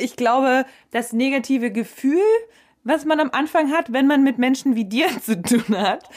[0.00, 2.22] ich glaube, das negative Gefühl,
[2.84, 6.08] was man am Anfang hat, wenn man mit Menschen wie dir zu tun hat,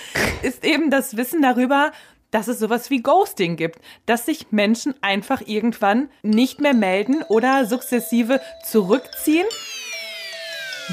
[0.43, 1.91] ist eben das Wissen darüber,
[2.31, 7.65] dass es sowas wie Ghosting gibt, dass sich Menschen einfach irgendwann nicht mehr melden oder
[7.65, 9.47] sukzessive zurückziehen.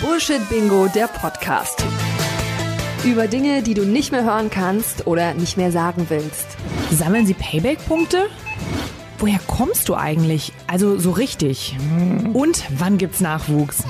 [0.01, 1.85] Bullshit Bingo, der Podcast.
[3.05, 6.47] Über Dinge, die du nicht mehr hören kannst oder nicht mehr sagen willst.
[6.91, 8.29] Sammeln Sie Payback-Punkte?
[9.19, 10.53] Woher kommst du eigentlich?
[10.67, 11.75] Also so richtig.
[12.35, 13.83] Und wann gibt's Nachwuchs?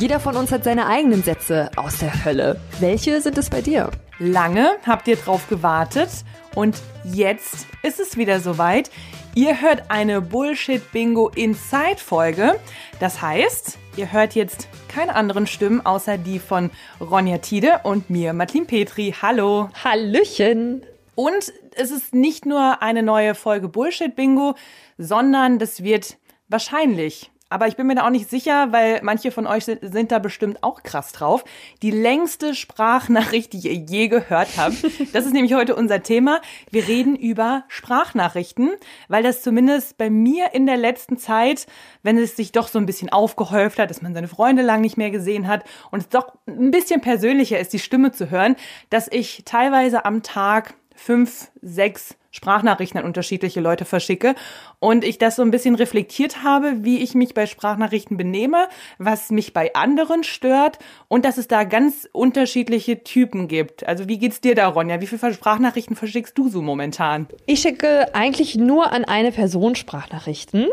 [0.00, 2.60] Jeder von uns hat seine eigenen Sätze aus der Hölle.
[2.80, 3.90] Welche sind es bei dir?
[4.18, 6.08] Lange habt ihr drauf gewartet
[6.54, 8.90] und jetzt ist es wieder soweit.
[9.36, 12.56] Ihr hört eine Bullshit Bingo Inside Folge.
[12.98, 18.32] Das heißt, ihr hört jetzt keine anderen Stimmen außer die von Ronja Tiede und mir,
[18.32, 19.14] Madeline Petri.
[19.22, 19.70] Hallo.
[19.84, 20.82] Hallöchen.
[21.20, 24.54] Und es ist nicht nur eine neue Folge Bullshit Bingo,
[24.96, 26.16] sondern das wird
[26.48, 30.12] wahrscheinlich aber ich bin mir da auch nicht sicher, weil manche von euch sind, sind,
[30.12, 31.44] da bestimmt auch krass drauf.
[31.82, 34.76] Die längste Sprachnachricht, die ihr je gehört habt.
[35.12, 36.40] Das ist nämlich heute unser Thema.
[36.70, 38.70] Wir reden über Sprachnachrichten,
[39.08, 41.66] weil das zumindest bei mir in der letzten Zeit,
[42.04, 44.96] wenn es sich doch so ein bisschen aufgehäuft hat, dass man seine Freunde lang nicht
[44.96, 48.54] mehr gesehen hat und es doch ein bisschen persönlicher ist, die Stimme zu hören,
[48.90, 54.34] dass ich teilweise am Tag fünf, sechs Sprachnachrichten an unterschiedliche Leute verschicke
[54.78, 59.30] und ich das so ein bisschen reflektiert habe, wie ich mich bei Sprachnachrichten benehme, was
[59.30, 63.86] mich bei anderen stört und dass es da ganz unterschiedliche Typen gibt.
[63.88, 65.00] Also wie geht's dir da, Ronja?
[65.00, 67.26] Wie viele Sprachnachrichten verschickst du so momentan?
[67.46, 70.68] Ich schicke eigentlich nur an eine Person Sprachnachrichten.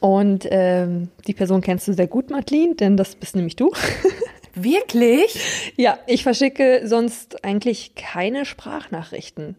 [0.00, 3.72] Und ähm, die Person kennst du sehr gut, Madeline, denn das bist nämlich du.
[4.56, 5.72] Wirklich?
[5.76, 9.56] Ja, ich verschicke sonst eigentlich keine Sprachnachrichten.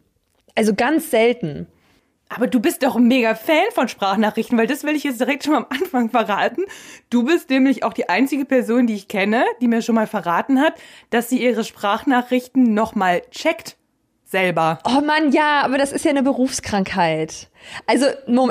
[0.56, 1.68] Also ganz selten.
[2.30, 5.46] Aber du bist doch ein mega Fan von Sprachnachrichten, weil das will ich jetzt direkt
[5.46, 6.64] schon am Anfang verraten.
[7.12, 10.60] Du bist nämlich auch die einzige Person, die ich kenne, die mir schon mal verraten
[10.60, 10.74] hat,
[11.12, 13.78] dass sie ihre Sprachnachrichten nochmal checkt.
[14.26, 14.80] Selber.
[14.84, 17.50] Oh Mann, ja, aber das ist ja eine Berufskrankheit.
[17.86, 18.08] Also,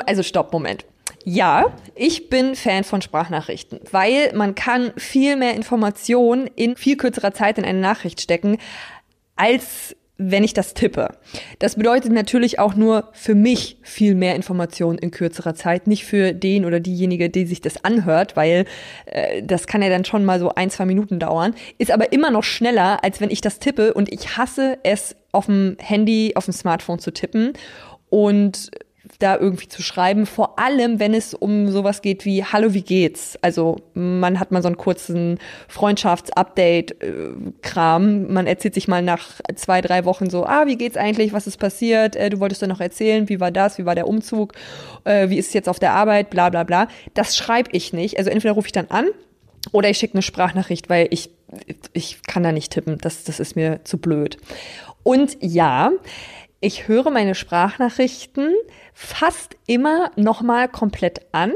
[0.07, 0.85] also stopp, Moment.
[1.29, 7.33] Ja, ich bin Fan von Sprachnachrichten, weil man kann viel mehr Informationen in viel kürzerer
[7.33, 8.57] Zeit in eine Nachricht stecken,
[9.35, 11.17] als wenn ich das tippe.
[11.59, 16.31] Das bedeutet natürlich auch nur für mich viel mehr Informationen in kürzerer Zeit, nicht für
[16.31, 18.63] den oder diejenige, die sich das anhört, weil
[19.05, 22.31] äh, das kann ja dann schon mal so ein, zwei Minuten dauern, ist aber immer
[22.31, 26.45] noch schneller, als wenn ich das tippe und ich hasse es auf dem Handy, auf
[26.45, 27.51] dem Smartphone zu tippen
[28.09, 28.71] und
[29.19, 33.37] da irgendwie zu schreiben, vor allem wenn es um sowas geht wie Hallo, wie geht's?
[33.41, 38.31] Also man hat mal so einen kurzen Freundschafts-Update-Kram.
[38.31, 41.33] Man erzählt sich mal nach zwei, drei Wochen so, ah, wie geht's eigentlich?
[41.33, 42.15] Was ist passiert?
[42.15, 43.77] Äh, du wolltest doch noch erzählen, wie war das?
[43.77, 44.53] Wie war der Umzug?
[45.03, 46.29] Äh, wie ist es jetzt auf der Arbeit?
[46.29, 46.87] Bla bla bla.
[47.13, 48.17] Das schreibe ich nicht.
[48.17, 49.07] Also entweder rufe ich dann an
[49.71, 51.29] oder ich schicke eine Sprachnachricht, weil ich,
[51.93, 52.97] ich kann da nicht tippen.
[52.99, 54.37] Das, das ist mir zu blöd.
[55.03, 55.91] Und ja,
[56.59, 58.53] ich höre meine Sprachnachrichten
[58.93, 61.53] fast immer nochmal komplett an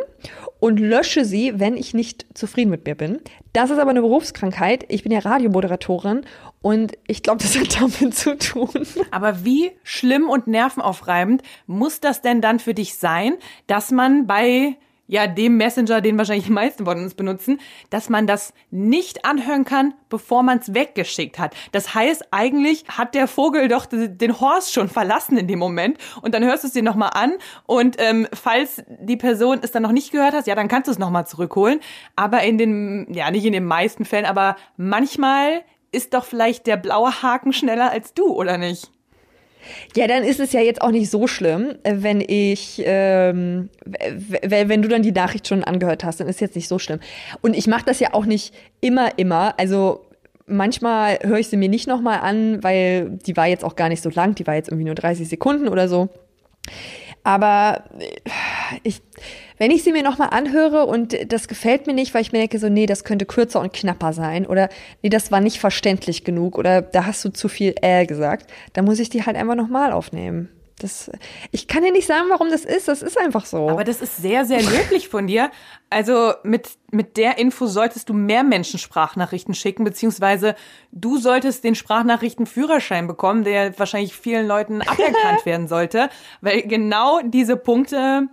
[0.60, 3.20] und lösche sie, wenn ich nicht zufrieden mit mir bin.
[3.52, 4.86] Das ist aber eine Berufskrankheit.
[4.90, 6.22] Ich bin ja Radiomoderatorin
[6.62, 8.70] und ich glaube, das hat damit zu tun.
[9.10, 13.34] Aber wie schlimm und nervenaufreibend muss das denn dann für dich sein,
[13.66, 14.78] dass man bei
[15.12, 19.66] ja dem Messenger, den wahrscheinlich die meisten von uns benutzen, dass man das nicht anhören
[19.66, 21.54] kann, bevor man es weggeschickt hat.
[21.74, 26.34] Das heißt, eigentlich hat der Vogel doch den Horst schon verlassen in dem Moment und
[26.34, 27.34] dann hörst du es dir nochmal an
[27.66, 30.94] und ähm, falls die Person es dann noch nicht gehört hat, ja, dann kannst du
[30.94, 31.82] es nochmal zurückholen.
[32.16, 36.78] Aber in den, ja, nicht in den meisten Fällen, aber manchmal ist doch vielleicht der
[36.78, 38.90] blaue Haken schneller als du, oder nicht?
[39.96, 43.70] Ja, dann ist es ja jetzt auch nicht so schlimm, wenn ich, ähm,
[44.42, 47.00] wenn du dann die Nachricht schon angehört hast, dann ist es jetzt nicht so schlimm.
[47.42, 49.54] Und ich mache das ja auch nicht immer, immer.
[49.60, 50.06] Also
[50.48, 54.04] manchmal höre ich sie mir nicht nochmal an, weil die war jetzt auch gar nicht
[54.04, 56.10] so lang, die war jetzt irgendwie nur 30 Sekunden oder so.
[57.24, 57.84] Aber
[58.84, 59.02] ich,
[59.62, 62.58] wenn ich sie mir nochmal anhöre und das gefällt mir nicht, weil ich mir denke,
[62.58, 64.70] so, nee, das könnte kürzer und knapper sein oder
[65.04, 68.86] nee, das war nicht verständlich genug oder da hast du zu viel äh gesagt, dann
[68.86, 70.50] muss ich die halt einfach nochmal aufnehmen.
[70.80, 71.12] Das,
[71.52, 72.88] ich kann dir nicht sagen, warum das ist.
[72.88, 73.70] Das ist einfach so.
[73.70, 75.52] Aber das ist sehr, sehr löblich von dir.
[75.92, 80.56] Also mit, mit der Info solltest du mehr Menschen Sprachnachrichten schicken, beziehungsweise
[80.92, 86.10] du solltest den Sprachnachrichtenführerschein bekommen, der wahrscheinlich vielen Leuten aberkannt werden sollte,
[86.42, 88.28] weil genau diese Punkte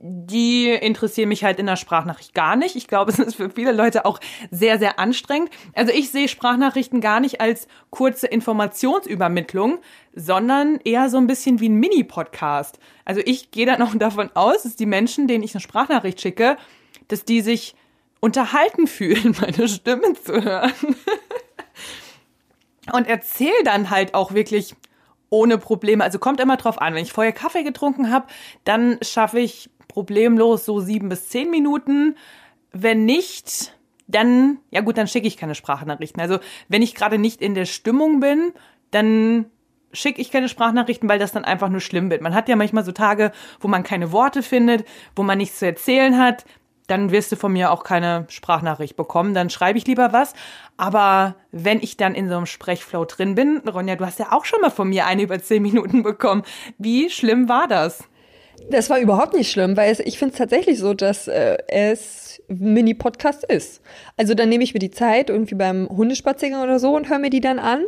[0.00, 2.76] die interessieren mich halt in der Sprachnachricht gar nicht.
[2.76, 5.50] Ich glaube, es ist für viele Leute auch sehr, sehr anstrengend.
[5.74, 9.78] Also ich sehe Sprachnachrichten gar nicht als kurze Informationsübermittlung,
[10.14, 12.78] sondern eher so ein bisschen wie ein Mini-Podcast.
[13.04, 16.56] Also ich gehe dann auch davon aus, dass die Menschen, denen ich eine Sprachnachricht schicke,
[17.08, 17.74] dass die sich
[18.20, 20.72] unterhalten fühlen, meine Stimme zu hören.
[22.92, 24.74] Und erzähl dann halt auch wirklich
[25.28, 26.02] ohne Probleme.
[26.02, 26.94] Also kommt immer drauf an.
[26.94, 28.26] Wenn ich vorher Kaffee getrunken habe,
[28.64, 29.68] dann schaffe ich
[29.98, 32.14] problemlos so sieben bis zehn Minuten.
[32.70, 36.22] Wenn nicht, dann, ja gut, dann schicke ich keine Sprachnachrichten.
[36.22, 38.52] Also wenn ich gerade nicht in der Stimmung bin,
[38.92, 39.46] dann
[39.92, 42.22] schicke ich keine Sprachnachrichten, weil das dann einfach nur schlimm wird.
[42.22, 44.86] Man hat ja manchmal so Tage, wo man keine Worte findet,
[45.16, 46.44] wo man nichts zu erzählen hat.
[46.86, 49.34] Dann wirst du von mir auch keine Sprachnachricht bekommen.
[49.34, 50.32] Dann schreibe ich lieber was.
[50.76, 54.44] Aber wenn ich dann in so einem Sprechflow drin bin, Ronja, du hast ja auch
[54.44, 56.44] schon mal von mir eine über zehn Minuten bekommen.
[56.78, 58.08] Wie schlimm war das?
[58.70, 62.40] Das war überhaupt nicht schlimm, weil es, ich finde es tatsächlich so, dass äh, es
[62.48, 63.80] Mini-Podcast ist.
[64.16, 67.30] Also dann nehme ich mir die Zeit irgendwie beim Hundespaziergang oder so und höre mir
[67.30, 67.84] die dann an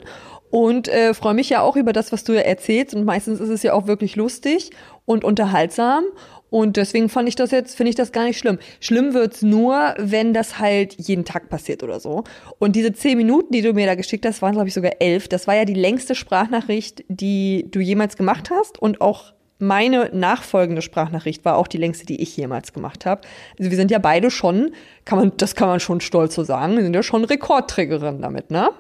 [0.50, 2.94] und äh, freue mich ja auch über das, was du erzählst.
[2.94, 4.70] Und meistens ist es ja auch wirklich lustig
[5.06, 6.05] und unterhaltsam.
[6.50, 8.58] Und deswegen fand ich das jetzt, finde ich das gar nicht schlimm.
[8.81, 12.25] Schlimm wird's nur, wenn das halt jeden Tag passiert oder so.
[12.58, 15.28] Und diese zehn Minuten, die du mir da geschickt hast, waren, glaube ich, sogar elf.
[15.28, 20.83] Das war ja die längste Sprachnachricht, die du jemals gemacht hast und auch meine nachfolgende
[20.83, 23.23] Sprachnachricht war auch die längste, die ich jemals gemacht habe.
[23.59, 24.73] Also wir sind ja beide schon,
[25.05, 28.51] kann man, das kann man schon stolz so sagen, wir sind ja schon Rekordträgerin damit,
[28.51, 28.71] ne?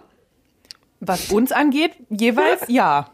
[1.02, 3.08] Was uns angeht, jeweils ja.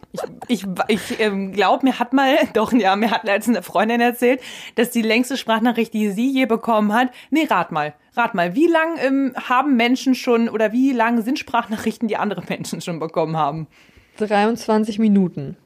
[0.49, 4.01] Ich, ich, ich ähm, glaube, mir hat mal, doch, ja, mir hat als eine Freundin
[4.01, 4.41] erzählt,
[4.75, 8.67] dass die längste Sprachnachricht, die sie je bekommen hat, nee, rat mal, rat mal, wie
[8.67, 13.37] lang ähm, haben Menschen schon oder wie lang sind Sprachnachrichten, die andere Menschen schon bekommen
[13.37, 13.69] haben?
[14.19, 15.57] 23 Minuten.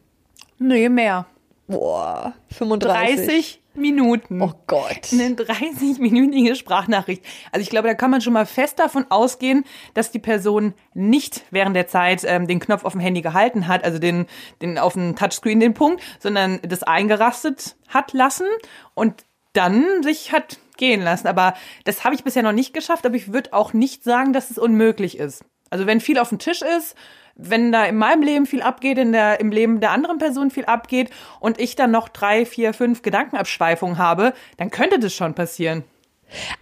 [0.58, 1.25] Nee, mehr.
[1.70, 3.26] Boah, 35.
[3.26, 4.43] 30 Minuten.
[4.43, 5.08] Oh Gott.
[5.12, 7.25] Eine 30-minütige Sprachnachricht.
[7.52, 9.64] Also ich glaube, da kann man schon mal fest davon ausgehen,
[9.94, 13.84] dass die Person nicht während der Zeit ähm, den Knopf auf dem Handy gehalten hat,
[13.84, 14.26] also den,
[14.61, 18.46] den auf dem Touchscreen den Punkt, sondern das eingerastet hat lassen
[18.94, 21.28] und dann sich hat gehen lassen.
[21.28, 24.50] Aber das habe ich bisher noch nicht geschafft, aber ich würde auch nicht sagen, dass
[24.50, 25.44] es unmöglich ist.
[25.70, 26.96] Also wenn viel auf dem Tisch ist
[27.42, 30.64] wenn da in meinem Leben viel abgeht, in der, im Leben der anderen Person viel
[30.64, 31.10] abgeht
[31.40, 35.84] und ich dann noch drei, vier, fünf Gedankenabschweifungen habe, dann könnte das schon passieren.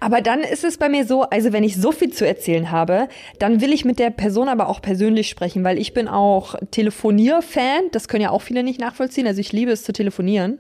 [0.00, 3.08] Aber dann ist es bei mir so, also wenn ich so viel zu erzählen habe,
[3.38, 7.90] dann will ich mit der Person aber auch persönlich sprechen, weil ich bin auch Telefonier-Fan.
[7.92, 9.26] Das können ja auch viele nicht nachvollziehen.
[9.26, 10.58] Also ich liebe es zu telefonieren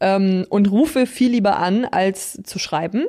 [0.00, 3.06] ähm, und rufe viel lieber an, als zu schreiben.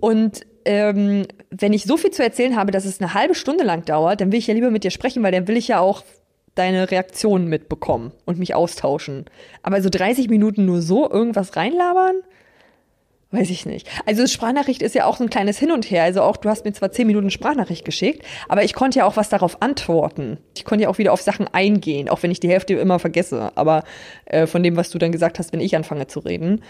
[0.00, 3.84] Und ähm, wenn ich so viel zu erzählen habe, dass es eine halbe Stunde lang
[3.84, 6.02] dauert, dann will ich ja lieber mit dir sprechen, weil dann will ich ja auch
[6.54, 9.24] deine Reaktionen mitbekommen und mich austauschen.
[9.62, 12.16] Aber so 30 Minuten nur so irgendwas reinlabern?
[13.30, 13.88] Weiß ich nicht.
[14.04, 16.02] Also Sprachnachricht ist ja auch so ein kleines Hin und Her.
[16.02, 19.16] Also auch, du hast mir zwar 10 Minuten Sprachnachricht geschickt, aber ich konnte ja auch
[19.16, 20.36] was darauf antworten.
[20.54, 23.52] Ich konnte ja auch wieder auf Sachen eingehen, auch wenn ich die Hälfte immer vergesse.
[23.54, 23.84] Aber
[24.26, 26.62] äh, von dem, was du dann gesagt hast, wenn ich anfange zu reden.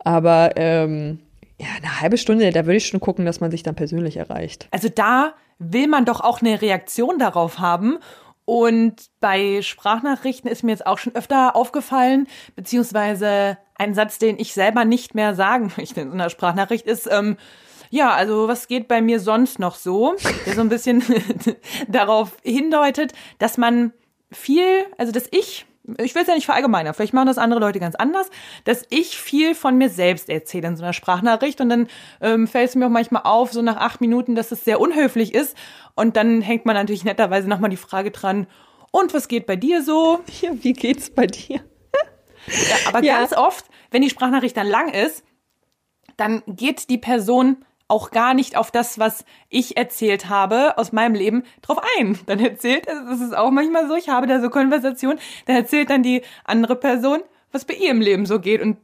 [0.00, 1.20] Aber ähm,
[1.60, 4.66] ja, eine halbe Stunde, da würde ich schon gucken, dass man sich dann persönlich erreicht.
[4.70, 7.98] Also da will man doch auch eine Reaktion darauf haben.
[8.46, 12.26] Und bei Sprachnachrichten ist mir jetzt auch schon öfter aufgefallen,
[12.56, 17.06] beziehungsweise ein Satz, den ich selber nicht mehr sagen möchte in so einer Sprachnachricht ist,
[17.10, 17.36] ähm,
[17.90, 20.14] ja, also was geht bei mir sonst noch so?
[20.46, 21.02] Der so ein bisschen
[21.88, 23.92] darauf hindeutet, dass man
[24.30, 25.66] viel, also dass ich
[25.98, 28.30] ich will es ja nicht verallgemeinern, vielleicht machen das andere Leute ganz anders,
[28.64, 31.88] dass ich viel von mir selbst erzähle in so einer Sprachnachricht und dann
[32.20, 35.34] ähm, fällt es mir auch manchmal auf, so nach acht Minuten, dass es sehr unhöflich
[35.34, 35.56] ist
[35.94, 38.46] und dann hängt man natürlich netterweise nochmal die Frage dran,
[38.90, 40.20] und was geht bei dir so?
[40.40, 41.60] Ja, wie geht's bei dir?
[42.46, 43.18] ja, aber ja.
[43.18, 45.24] ganz oft, wenn die Sprachnachricht dann lang ist,
[46.16, 51.14] dann geht die Person auch gar nicht auf das, was ich erzählt habe aus meinem
[51.14, 52.18] Leben, drauf ein.
[52.26, 56.02] Dann erzählt, das ist auch manchmal so, ich habe da so Konversationen, da erzählt dann
[56.02, 57.20] die andere Person,
[57.52, 58.62] was bei ihrem Leben so geht.
[58.62, 58.78] Und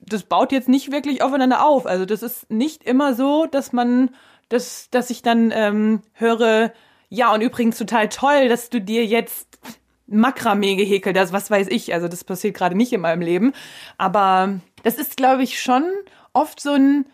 [0.00, 1.86] das baut jetzt nicht wirklich aufeinander auf.
[1.86, 4.10] Also das ist nicht immer so, dass man,
[4.48, 6.72] dass, dass ich dann ähm, höre,
[7.08, 9.58] ja, und übrigens total toll, dass du dir jetzt
[10.06, 11.94] Makramee gehäkelt hast, was weiß ich.
[11.94, 13.52] Also das passiert gerade nicht in meinem Leben.
[13.98, 15.84] Aber das ist, glaube ich, schon
[16.32, 17.06] oft so ein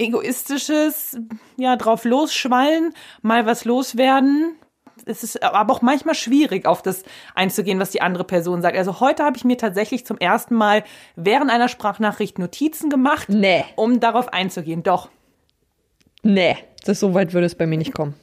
[0.00, 1.16] egoistisches,
[1.56, 4.56] ja, drauf losschwallen, mal was loswerden.
[5.06, 7.04] Es ist aber auch manchmal schwierig, auf das
[7.34, 8.76] einzugehen, was die andere Person sagt.
[8.76, 10.84] Also heute habe ich mir tatsächlich zum ersten Mal
[11.16, 13.64] während einer Sprachnachricht Notizen gemacht, nee.
[13.76, 14.82] um darauf einzugehen.
[14.82, 15.08] Doch.
[16.22, 18.14] Nee, das so weit würde es bei mir nicht kommen.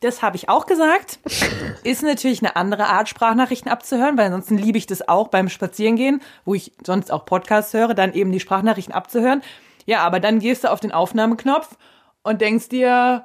[0.00, 1.18] Das habe ich auch gesagt.
[1.82, 6.20] Ist natürlich eine andere Art, Sprachnachrichten abzuhören, weil ansonsten liebe ich das auch beim Spazierengehen,
[6.44, 9.42] wo ich sonst auch Podcasts höre, dann eben die Sprachnachrichten abzuhören.
[9.86, 11.76] Ja, aber dann gehst du auf den Aufnahmeknopf
[12.22, 13.24] und denkst dir,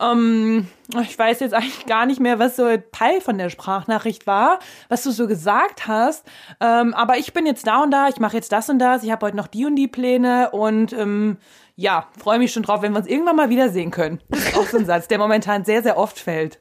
[0.00, 0.66] ähm,
[1.02, 5.02] ich weiß jetzt eigentlich gar nicht mehr, was so Teil von der Sprachnachricht war, was
[5.02, 6.26] du so gesagt hast.
[6.60, 9.10] Ähm, aber ich bin jetzt da und da, ich mache jetzt das und das, ich
[9.10, 11.36] habe heute noch die und die Pläne und ähm,
[11.76, 14.20] ja, freue mich schon drauf, wenn wir uns irgendwann mal wiedersehen können.
[14.28, 16.58] Das ist auch so ein Satz, der momentan sehr, sehr oft fällt.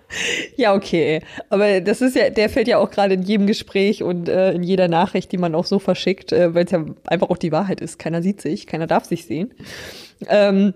[0.56, 1.20] Ja, okay.
[1.50, 4.62] Aber das ist ja, der fällt ja auch gerade in jedem Gespräch und äh, in
[4.62, 7.80] jeder Nachricht, die man auch so verschickt, äh, weil es ja einfach auch die Wahrheit
[7.80, 7.98] ist.
[7.98, 9.54] Keiner sieht sich, keiner darf sich sehen.
[10.28, 10.74] Ähm,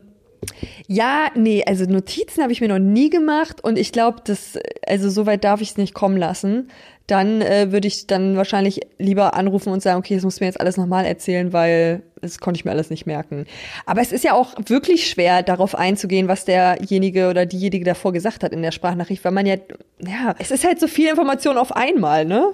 [0.88, 5.09] ja, nee, also Notizen habe ich mir noch nie gemacht und ich glaube, das, also
[5.09, 6.69] so weit darf ich es nicht kommen lassen.
[7.06, 10.61] Dann äh, würde ich dann wahrscheinlich lieber anrufen und sagen, okay, das muss mir jetzt
[10.61, 13.47] alles nochmal erzählen, weil das konnte ich mir alles nicht merken.
[13.85, 18.44] Aber es ist ja auch wirklich schwer, darauf einzugehen, was derjenige oder diejenige davor gesagt
[18.44, 19.56] hat in der Sprachnachricht, weil man ja,
[20.00, 22.52] ja, es ist halt so viel Information auf einmal, ne?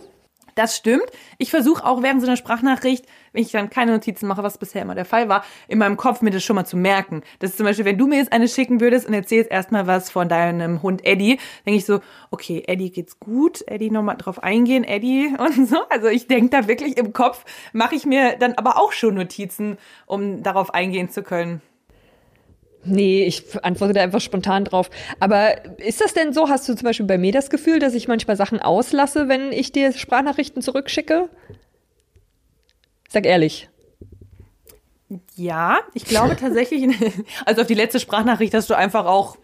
[0.58, 1.06] Das stimmt.
[1.38, 4.82] Ich versuche auch während so einer Sprachnachricht, wenn ich dann keine Notizen mache, was bisher
[4.82, 7.22] immer der Fall war, in meinem Kopf mir das schon mal zu merken.
[7.38, 10.10] Das ist zum Beispiel, wenn du mir jetzt eine schicken würdest und erzählst erstmal was
[10.10, 12.00] von deinem Hund Eddie, denke ich so,
[12.32, 15.76] okay, Eddie geht's gut, Eddie nochmal drauf eingehen, Eddie und so.
[15.90, 19.78] Also ich denke da wirklich im Kopf, mache ich mir dann aber auch schon Notizen,
[20.06, 21.62] um darauf eingehen zu können.
[22.84, 24.88] Nee, ich antworte da einfach spontan drauf.
[25.20, 26.48] Aber ist das denn so?
[26.48, 29.72] Hast du zum Beispiel bei mir das Gefühl, dass ich manchmal Sachen auslasse, wenn ich
[29.72, 31.28] dir Sprachnachrichten zurückschicke?
[33.08, 33.68] Sag ehrlich.
[35.36, 36.86] Ja, ich glaube tatsächlich,
[37.46, 39.38] also auf die letzte Sprachnachricht hast du einfach auch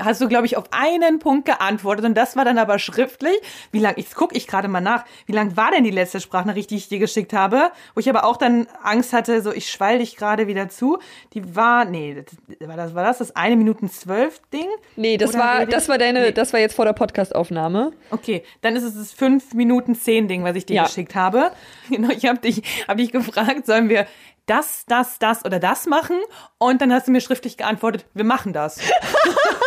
[0.00, 3.36] hast du, glaube ich, auf einen Punkt geantwortet und das war dann aber schriftlich.
[3.72, 6.70] Wie lang, ich gucke ich gerade mal nach, wie lang war denn die letzte Sprachnachricht,
[6.70, 7.70] die ich dir geschickt habe?
[7.94, 10.98] Wo ich aber auch dann Angst hatte, so ich schwall dich gerade wieder zu.
[11.34, 12.24] Die war, nee,
[12.60, 14.68] war das, war das das eine Minuten zwölf Ding?
[14.96, 16.32] Nee, das Oder war, das war deine, nee.
[16.32, 17.92] das war jetzt vor der Podcastaufnahme.
[18.10, 20.84] Okay, dann ist es das fünf Minuten zehn Ding, was ich dir ja.
[20.84, 21.50] geschickt habe.
[21.90, 24.06] Genau, ich habe dich, hab dich gefragt, sollen wir
[24.48, 26.18] das, das, das oder das machen.
[26.58, 28.80] Und dann hast du mir schriftlich geantwortet, wir machen das.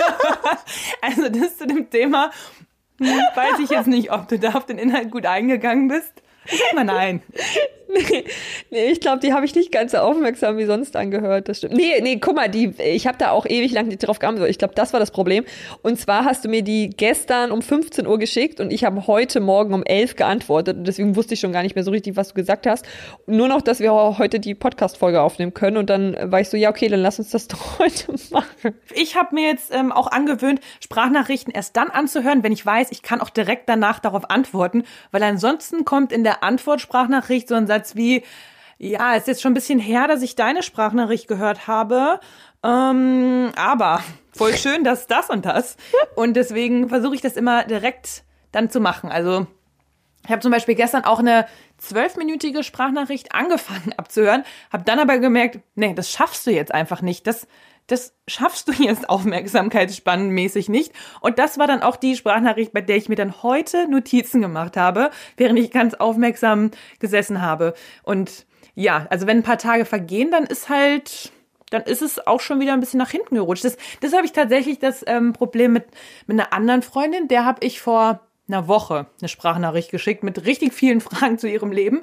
[1.02, 2.32] also das zu dem Thema,
[3.00, 6.22] hm, weiß ich jetzt nicht, ob du da auf den Inhalt gut eingegangen bist.
[6.46, 7.22] Sag mal nein.
[8.70, 11.50] Nee, ich glaube, die habe ich nicht ganz so aufmerksam wie sonst angehört.
[11.50, 11.74] Das stimmt.
[11.74, 14.52] Nee, nee, guck mal, die, ich habe da auch ewig lang nicht drauf geantwortet.
[14.52, 15.44] Ich glaube, das war das Problem.
[15.82, 19.42] Und zwar hast du mir die gestern um 15 Uhr geschickt und ich habe heute
[19.42, 20.78] Morgen um 11 geantwortet.
[20.78, 22.86] Und deswegen wusste ich schon gar nicht mehr so richtig, was du gesagt hast.
[23.28, 25.78] Nur noch, dass wir heute die Podcast-Folge aufnehmen können.
[25.78, 28.76] Und dann war ich so, ja, okay, dann lass uns das doch heute machen.
[28.94, 33.02] Ich habe mir jetzt ähm, auch angewöhnt, Sprachnachrichten erst dann anzuhören, wenn ich weiß, ich
[33.02, 34.84] kann auch direkt danach darauf antworten.
[35.12, 38.24] Weil ansonsten kommt in der Antwort-Sprachnachricht so ein Satz, Satz wie,
[38.78, 42.20] ja, es ist jetzt schon ein bisschen her, dass ich deine Sprachnachricht gehört habe.
[42.64, 45.78] Ähm, aber voll schön, dass das und das.
[46.16, 49.12] Und deswegen versuche ich das immer direkt dann zu machen.
[49.12, 49.48] Also
[50.24, 51.48] ich habe zum Beispiel gestern auch eine
[51.78, 57.26] zwölfminütige Sprachnachricht angefangen abzuhören, habe dann aber gemerkt, nee, das schaffst du jetzt einfach nicht.
[57.26, 57.48] Das,
[57.92, 60.94] das schaffst du jetzt aufmerksamkeitsspannenmäßig nicht.
[61.20, 64.78] Und das war dann auch die Sprachnachricht, bei der ich mir dann heute Notizen gemacht
[64.78, 67.74] habe, während ich ganz aufmerksam gesessen habe.
[68.04, 68.46] Und
[68.76, 71.32] ja, also wenn ein paar Tage vergehen, dann ist halt,
[71.70, 73.66] dann ist es auch schon wieder ein bisschen nach hinten gerutscht.
[73.66, 75.86] Das, das habe ich tatsächlich das ähm, Problem mit,
[76.28, 80.74] mit einer anderen Freundin, der habe ich vor einer Woche eine Sprachnachricht geschickt mit richtig
[80.74, 82.02] vielen Fragen zu ihrem Leben.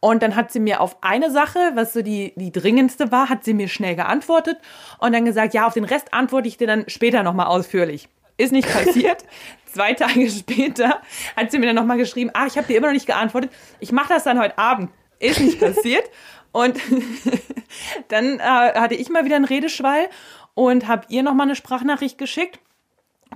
[0.00, 3.44] Und dann hat sie mir auf eine Sache, was so die, die dringendste war, hat
[3.44, 4.58] sie mir schnell geantwortet
[4.98, 8.08] und dann gesagt, ja, auf den Rest antworte ich dir dann später nochmal ausführlich.
[8.36, 9.24] Ist nicht passiert.
[9.66, 11.00] Zwei Tage später
[11.36, 13.50] hat sie mir dann nochmal geschrieben, ah, ich habe dir immer noch nicht geantwortet.
[13.80, 14.90] Ich mache das dann heute Abend.
[15.18, 16.08] Ist nicht passiert.
[16.52, 16.78] Und
[18.08, 20.08] dann äh, hatte ich mal wieder einen Redeschwall
[20.54, 22.58] und habe ihr nochmal eine Sprachnachricht geschickt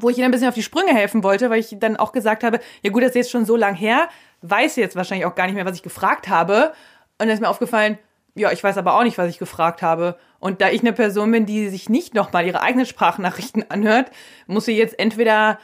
[0.01, 2.45] wo ich ihr ein bisschen auf die Sprünge helfen wollte, weil ich dann auch gesagt
[2.45, 4.09] habe, ja gut, das ist jetzt schon so lang her,
[4.43, 6.73] weiß jetzt wahrscheinlich auch gar nicht mehr, was ich gefragt habe.
[7.19, 7.99] Und dann ist mir aufgefallen,
[8.35, 10.17] ja, ich weiß aber auch nicht, was ich gefragt habe.
[10.39, 14.11] Und da ich eine Person bin, die sich nicht nochmal ihre eigenen Sprachnachrichten anhört,
[14.47, 15.59] muss sie jetzt entweder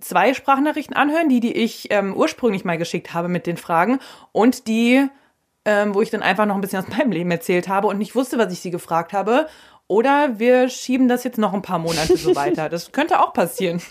[0.00, 4.00] zwei Sprachnachrichten anhören, die, die ich ähm, ursprünglich mal geschickt habe mit den Fragen
[4.32, 5.06] und die,
[5.64, 8.14] ähm, wo ich dann einfach noch ein bisschen aus meinem Leben erzählt habe und nicht
[8.14, 9.46] wusste, was ich sie gefragt habe.
[9.86, 12.68] Oder wir schieben das jetzt noch ein paar Monate so weiter.
[12.68, 13.80] Das könnte auch passieren.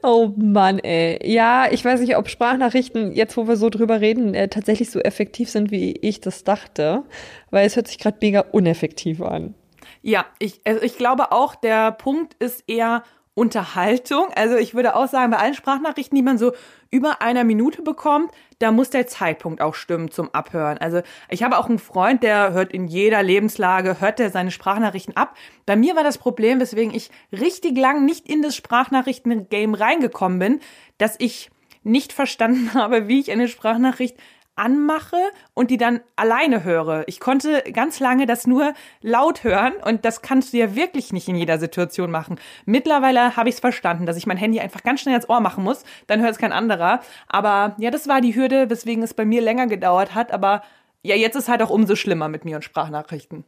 [0.00, 1.18] Oh Mann, ey.
[1.28, 5.00] Ja, ich weiß nicht, ob Sprachnachrichten, jetzt wo wir so drüber reden, äh, tatsächlich so
[5.00, 7.02] effektiv sind, wie ich das dachte.
[7.50, 9.54] Weil es hört sich gerade mega uneffektiv an.
[10.00, 13.02] Ja, ich, also ich glaube auch, der Punkt ist eher
[13.38, 14.26] Unterhaltung.
[14.34, 16.52] Also ich würde auch sagen, bei allen Sprachnachrichten, die man so
[16.90, 20.78] über einer Minute bekommt, da muss der Zeitpunkt auch stimmen zum Abhören.
[20.78, 25.16] Also ich habe auch einen Freund, der hört in jeder Lebenslage, hört er seine Sprachnachrichten
[25.16, 25.36] ab.
[25.66, 30.60] Bei mir war das Problem, weswegen ich richtig lang nicht in das Sprachnachrichten-Game reingekommen bin,
[30.98, 31.50] dass ich
[31.84, 34.16] nicht verstanden habe, wie ich eine Sprachnachricht
[34.58, 35.16] anmache
[35.54, 37.04] und die dann alleine höre.
[37.06, 41.28] Ich konnte ganz lange das nur laut hören und das kannst du ja wirklich nicht
[41.28, 42.38] in jeder Situation machen.
[42.66, 45.64] Mittlerweile habe ich es verstanden, dass ich mein Handy einfach ganz schnell ins Ohr machen
[45.64, 47.00] muss, dann hört es kein anderer.
[47.28, 50.32] Aber ja, das war die Hürde, weswegen es bei mir länger gedauert hat.
[50.32, 50.62] Aber
[51.02, 53.44] ja, jetzt ist halt auch umso schlimmer mit mir und Sprachnachrichten.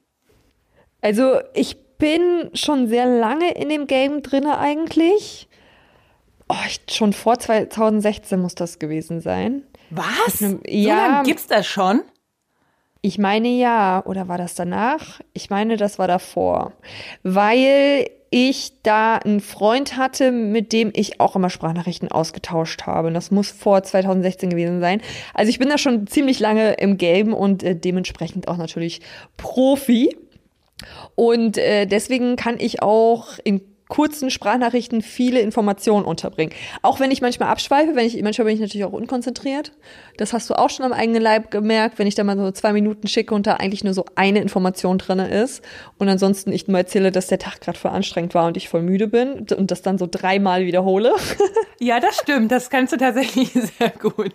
[1.01, 5.49] Also ich bin schon sehr lange in dem Game drinne eigentlich.
[6.49, 9.63] Oh, ich, schon vor 2016 muss das gewesen sein.
[9.91, 10.43] Was?
[10.43, 11.07] einem- so ja.
[11.07, 12.03] lange gibt's das schon?
[13.03, 15.21] Ich meine ja, oder war das danach?
[15.33, 16.73] Ich meine, das war davor.
[17.23, 23.09] Weil ich da einen Freund hatte, mit dem ich auch immer Sprachnachrichten ausgetauscht habe.
[23.09, 25.03] Und das muss vor 2016 gewesen sein.
[25.35, 29.01] Also ich bin da schon ziemlich lange im Game und äh, dementsprechend auch natürlich
[29.37, 30.17] Profi.
[31.17, 36.55] Und äh, deswegen kann ich auch in kurzen Sprachnachrichten viele Informationen unterbringen.
[36.81, 39.73] Auch wenn ich manchmal abschweife, wenn ich, manchmal bin ich natürlich auch unkonzentriert.
[40.17, 42.73] Das hast du auch schon am eigenen Leib gemerkt, wenn ich da mal so zwei
[42.73, 45.63] Minuten schicke und da eigentlich nur so eine Information drinne ist
[45.99, 48.83] und ansonsten ich nur erzähle, dass der Tag gerade voll anstrengend war und ich voll
[48.83, 51.13] müde bin und das dann so dreimal wiederhole.
[51.83, 52.53] Ja, das stimmt.
[52.53, 54.35] Das kannst du tatsächlich sehr gut.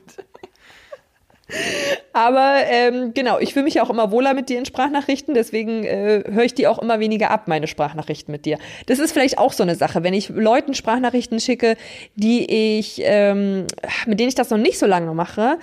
[2.13, 5.83] Aber ähm, genau, ich fühle mich ja auch immer wohler mit dir in Sprachnachrichten, deswegen
[5.83, 8.57] äh, höre ich die auch immer weniger ab, meine Sprachnachrichten mit dir.
[8.87, 11.75] Das ist vielleicht auch so eine Sache, wenn ich Leuten Sprachnachrichten schicke,
[12.15, 13.67] die ich, ähm,
[14.07, 15.57] mit denen ich das noch nicht so lange mache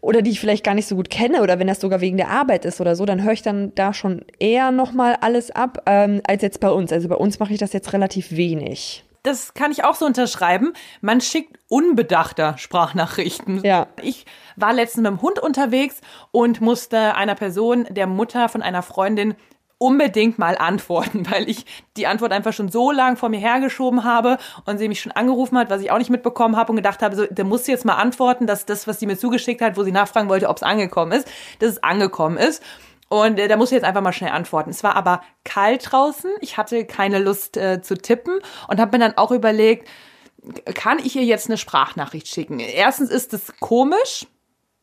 [0.00, 2.28] oder die ich vielleicht gar nicht so gut kenne oder wenn das sogar wegen der
[2.28, 6.22] Arbeit ist oder so, dann höre ich dann da schon eher nochmal alles ab, ähm,
[6.26, 6.92] als jetzt bei uns.
[6.92, 9.04] Also bei uns mache ich das jetzt relativ wenig.
[9.22, 10.72] Das kann ich auch so unterschreiben.
[11.00, 13.62] Man schickt unbedachter Sprachnachrichten.
[13.64, 13.86] Ja.
[14.02, 14.26] Ich
[14.56, 16.00] war letztens mit dem Hund unterwegs
[16.32, 19.36] und musste einer Person, der Mutter von einer Freundin,
[19.82, 24.38] unbedingt mal antworten, weil ich die Antwort einfach schon so lang vor mir hergeschoben habe
[24.64, 27.16] und sie mich schon angerufen hat, was ich auch nicht mitbekommen habe und gedacht habe,
[27.16, 29.92] so, der muss jetzt mal antworten, dass das, was sie mir zugeschickt hat, wo sie
[29.92, 32.62] nachfragen wollte, ob es angekommen ist, dass es angekommen ist.
[33.12, 34.70] Und äh, da muss ich jetzt einfach mal schnell antworten.
[34.70, 36.30] Es war aber kalt draußen.
[36.40, 39.86] Ich hatte keine Lust äh, zu tippen und habe mir dann auch überlegt,
[40.74, 42.58] kann ich ihr jetzt eine Sprachnachricht schicken?
[42.58, 44.26] Erstens ist es komisch,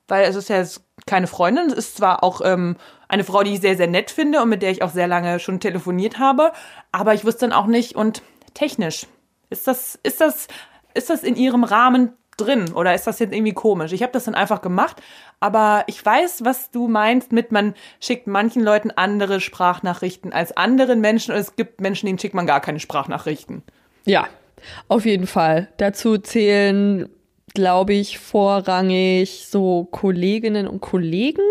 [0.07, 0.63] weil es ist ja
[1.07, 1.71] keine Freundin.
[1.71, 4.62] Es ist zwar auch ähm, eine Frau, die ich sehr, sehr nett finde und mit
[4.62, 6.51] der ich auch sehr lange schon telefoniert habe,
[6.91, 8.21] aber ich wusste dann auch nicht und
[8.53, 9.07] technisch.
[9.50, 10.48] Ist das, ist das,
[10.93, 13.92] ist das in ihrem Rahmen drin oder ist das jetzt irgendwie komisch?
[13.92, 15.02] Ich habe das dann einfach gemacht,
[15.40, 21.02] aber ich weiß, was du meinst mit man schickt manchen Leuten andere Sprachnachrichten als anderen
[21.02, 23.64] Menschen und es gibt Menschen, denen schickt man gar keine Sprachnachrichten.
[24.06, 24.28] Ja,
[24.88, 25.70] auf jeden Fall.
[25.78, 27.10] Dazu zählen,
[27.54, 31.44] glaube ich, vorrangig so Kolleginnen und Kollegen,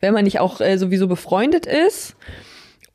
[0.00, 2.16] wenn man nicht auch äh, sowieso befreundet ist.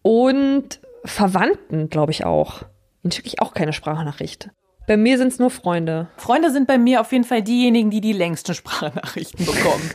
[0.02, 2.64] Und Verwandten, glaube ich auch.
[3.04, 4.50] Ihnen schicke ich auch keine Sprachnachricht.
[4.88, 6.08] Bei mir sind es nur Freunde.
[6.16, 9.92] Freunde sind bei mir auf jeden Fall diejenigen, die die längsten Sprachnachrichten bekommen.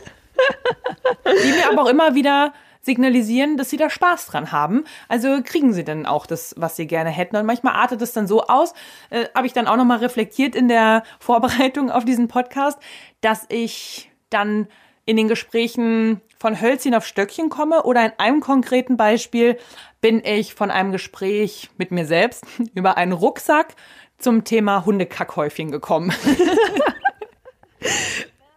[1.25, 4.83] die mir aber auch immer wieder signalisieren, dass sie da Spaß dran haben.
[5.07, 7.35] Also kriegen sie dann auch das, was sie gerne hätten.
[7.35, 8.73] Und manchmal artet es dann so aus,
[9.09, 12.77] äh, habe ich dann auch nochmal reflektiert in der Vorbereitung auf diesen Podcast,
[13.21, 14.67] dass ich dann
[15.05, 19.57] in den Gesprächen von Hölzchen auf Stöckchen komme oder in einem konkreten Beispiel
[20.01, 23.75] bin ich von einem Gespräch mit mir selbst über einen Rucksack
[24.23, 26.13] zum Thema Hundekackhäufchen gekommen.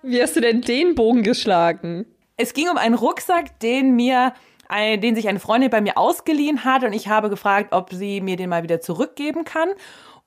[0.03, 2.07] Wie hast du denn den Bogen geschlagen?
[2.37, 4.33] Es ging um einen Rucksack, den mir,
[4.71, 8.37] den sich eine Freundin bei mir ausgeliehen hat und ich habe gefragt, ob sie mir
[8.37, 9.69] den mal wieder zurückgeben kann.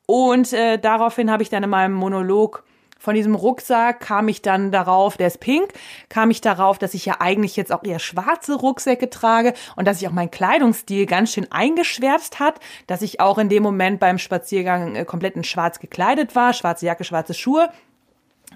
[0.06, 2.64] Und äh, daraufhin habe ich dann in meinem Monolog
[3.00, 5.72] von diesem Rucksack kam ich dann darauf, der ist pink,
[6.10, 10.00] kam ich darauf, dass ich ja eigentlich jetzt auch eher schwarze Rucksäcke trage und dass
[10.00, 14.18] sich auch mein Kleidungsstil ganz schön eingeschwärzt hat, dass ich auch in dem Moment beim
[14.18, 17.70] Spaziergang äh, komplett in schwarz gekleidet war, schwarze Jacke, schwarze Schuhe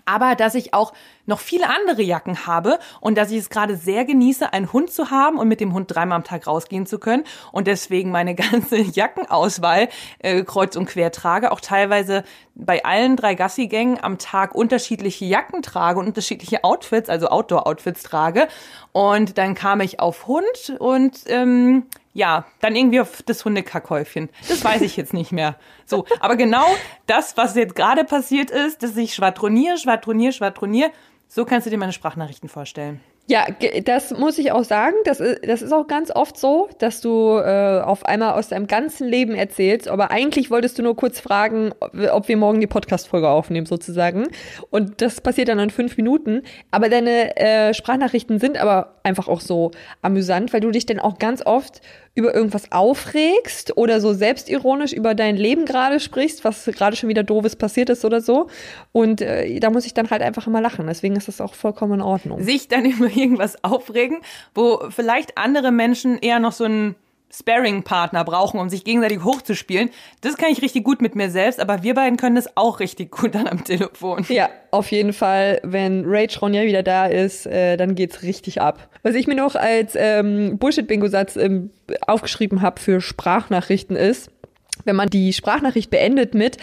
[0.05, 0.93] aber dass ich auch
[1.25, 5.09] noch viele andere Jacken habe und dass ich es gerade sehr genieße, einen Hund zu
[5.09, 8.77] haben und mit dem Hund dreimal am Tag rausgehen zu können und deswegen meine ganze
[8.77, 9.89] Jackenauswahl
[10.19, 12.23] äh, kreuz und quer trage, auch teilweise
[12.55, 18.47] bei allen drei Gassigängen am Tag unterschiedliche Jacken trage und unterschiedliche Outfits, also Outdoor-Outfits trage.
[18.91, 24.29] Und dann kam ich auf Hund und ähm, ja, dann irgendwie auf das Hundekackhäufchen.
[24.47, 25.55] Das weiß ich jetzt nicht mehr.
[25.85, 26.65] So, aber genau
[27.07, 30.91] das, was jetzt gerade passiert ist, dass ich schwadroniere, schwadroniere, schwadroniere,
[31.27, 33.01] so kannst du dir meine Sprachnachrichten vorstellen.
[33.25, 33.45] Ja,
[33.85, 34.95] das muss ich auch sagen.
[35.05, 38.67] Das ist, das ist auch ganz oft so, dass du äh, auf einmal aus deinem
[38.67, 42.59] ganzen Leben erzählst, aber eigentlich wolltest du nur kurz fragen, ob wir- ob wir morgen
[42.59, 44.27] die Podcast-Folge aufnehmen, sozusagen.
[44.71, 46.41] Und das passiert dann in fünf Minuten.
[46.69, 49.71] Aber deine äh, Sprachnachrichten sind aber einfach auch so
[50.01, 51.79] amüsant, weil du dich dann auch ganz oft
[52.15, 57.23] über irgendwas aufregst oder so selbstironisch über dein Leben gerade sprichst, was gerade schon wieder
[57.23, 58.47] doofes passiert ist oder so.
[58.91, 60.85] Und äh, da muss ich dann halt einfach immer lachen.
[60.85, 62.41] Deswegen ist das auch vollkommen in Ordnung.
[62.43, 64.19] Sich dann über irgendwas aufregen,
[64.53, 66.95] wo vielleicht andere Menschen eher noch so ein
[67.33, 69.89] Sparring-Partner brauchen, um sich gegenseitig hochzuspielen.
[70.21, 73.11] Das kann ich richtig gut mit mir selbst, aber wir beiden können das auch richtig
[73.11, 74.25] gut dann am Telefon.
[74.29, 75.59] Ja, auf jeden Fall.
[75.63, 78.87] Wenn Rage Ronja wieder da ist, äh, dann geht's richtig ab.
[79.01, 81.71] Was ich mir noch als ähm, Bullshit-Bingo-Satz ähm,
[82.05, 84.29] aufgeschrieben habe für Sprachnachrichten ist,
[84.85, 86.57] wenn man die Sprachnachricht beendet mit,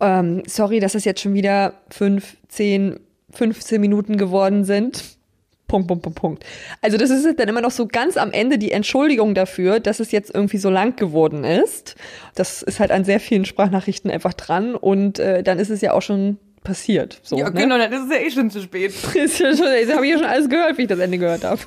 [0.00, 3.00] ähm, sorry, dass es jetzt schon wieder fünf, zehn,
[3.32, 5.19] 15 Minuten geworden sind
[5.70, 6.44] Punkt, Punkt, Punkt, Punkt.
[6.82, 10.10] Also das ist dann immer noch so ganz am Ende die Entschuldigung dafür, dass es
[10.10, 11.94] jetzt irgendwie so lang geworden ist.
[12.34, 15.92] Das ist halt an sehr vielen Sprachnachrichten einfach dran und äh, dann ist es ja
[15.92, 17.20] auch schon passiert.
[17.22, 17.60] So, ja, ne?
[17.60, 18.92] genau, das ist ja eh schon zu spät.
[19.14, 21.44] ist ja schon, das habe ich ja schon alles gehört, wie ich das Ende gehört
[21.44, 21.60] habe.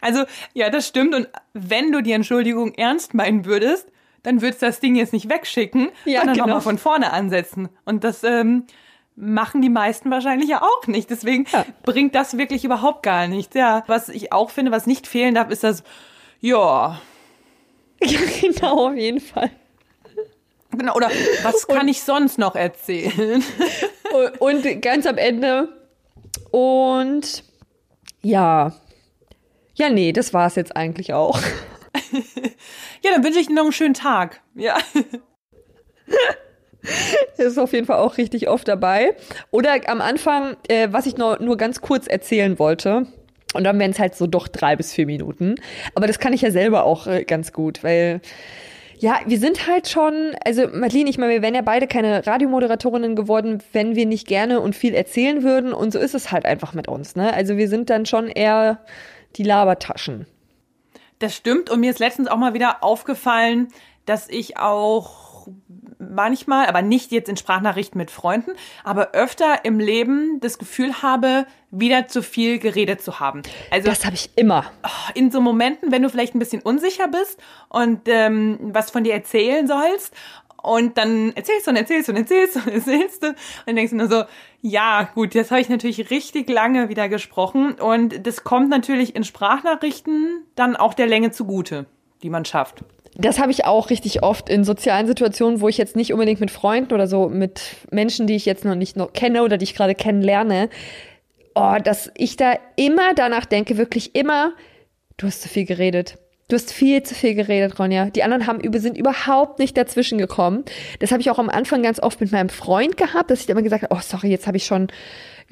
[0.00, 1.14] Also, ja, das stimmt.
[1.14, 3.86] Und wenn du die Entschuldigung ernst meinen würdest,
[4.22, 6.46] dann würdest du das Ding jetzt nicht wegschicken, Ja, sondern genau.
[6.46, 7.68] nochmal von vorne ansetzen.
[7.84, 8.64] Und das ähm,
[9.14, 11.10] machen die meisten wahrscheinlich ja auch nicht.
[11.10, 11.64] Deswegen Ja.
[11.82, 13.54] bringt das wirklich überhaupt gar nichts.
[13.54, 15.82] Ja, was ich auch finde, was nicht fehlen darf, ist das,
[16.40, 17.00] ja,
[18.02, 19.50] ja, genau, auf jeden Fall.
[20.70, 21.08] genau, oder
[21.42, 23.42] was kann ich sonst noch erzählen?
[24.40, 25.68] Und ganz am Ende.
[26.50, 27.44] Und
[28.22, 28.72] ja.
[29.74, 31.38] Ja, nee, das war's jetzt eigentlich auch.
[33.02, 34.42] Ja, dann wünsche ich dir noch einen schönen Tag.
[34.54, 34.76] Ja.
[37.36, 39.14] Ist auf jeden Fall auch richtig oft dabei.
[39.50, 43.06] Oder am Anfang, äh, was ich nur, nur ganz kurz erzählen wollte.
[43.54, 45.56] Und dann wären es halt so doch drei bis vier Minuten.
[45.94, 48.20] Aber das kann ich ja selber auch äh, ganz gut, weil
[48.98, 53.16] ja, wir sind halt schon, also Madeline, ich meine, wir wären ja beide keine Radiomoderatorinnen
[53.16, 55.72] geworden, wenn wir nicht gerne und viel erzählen würden.
[55.72, 57.34] Und so ist es halt einfach mit uns, ne?
[57.34, 58.78] Also wir sind dann schon eher
[59.34, 60.26] die Labertaschen.
[61.18, 61.68] Das stimmt.
[61.68, 63.68] Und mir ist letztens auch mal wieder aufgefallen,
[64.06, 65.48] dass ich auch
[66.12, 68.52] manchmal, aber nicht jetzt in Sprachnachrichten mit Freunden,
[68.84, 73.42] aber öfter im Leben das Gefühl habe, wieder zu viel geredet zu haben.
[73.70, 74.66] Also Das habe ich immer.
[75.14, 79.14] in so Momenten, wenn du vielleicht ein bisschen unsicher bist und ähm, was von dir
[79.14, 80.14] erzählen sollst
[80.62, 83.96] und dann erzählst du und erzählst und erzählst und erzählst du und dann denkst du
[83.96, 84.24] nur so,
[84.60, 89.24] ja gut, jetzt habe ich natürlich richtig lange wieder gesprochen und das kommt natürlich in
[89.24, 91.86] Sprachnachrichten dann auch der Länge zugute,
[92.22, 92.84] die man schafft.
[93.14, 96.50] Das habe ich auch richtig oft in sozialen Situationen, wo ich jetzt nicht unbedingt mit
[96.50, 99.74] Freunden oder so, mit Menschen, die ich jetzt noch nicht noch kenne oder die ich
[99.74, 100.70] gerade kennenlerne,
[101.54, 104.52] oh, dass ich da immer danach denke, wirklich immer,
[105.18, 106.16] du hast zu viel geredet.
[106.48, 108.10] Du hast viel zu viel geredet, Ronja.
[108.10, 110.64] Die anderen haben sind überhaupt nicht dazwischen gekommen.
[110.98, 113.62] Das habe ich auch am Anfang ganz oft mit meinem Freund gehabt, dass ich immer
[113.62, 114.88] gesagt habe, oh, sorry, jetzt habe ich schon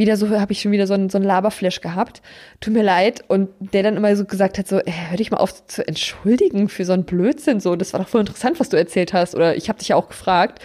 [0.00, 2.22] wieder so, habe ich schon wieder so einen, so einen Laberflash gehabt.
[2.60, 3.22] Tut mir leid.
[3.28, 6.70] Und der dann immer so gesagt hat, so, ey, hör dich mal auf zu entschuldigen
[6.70, 7.60] für so einen Blödsinn.
[7.60, 9.34] So, das war doch voll interessant, was du erzählt hast.
[9.34, 10.60] Oder ich habe dich ja auch gefragt.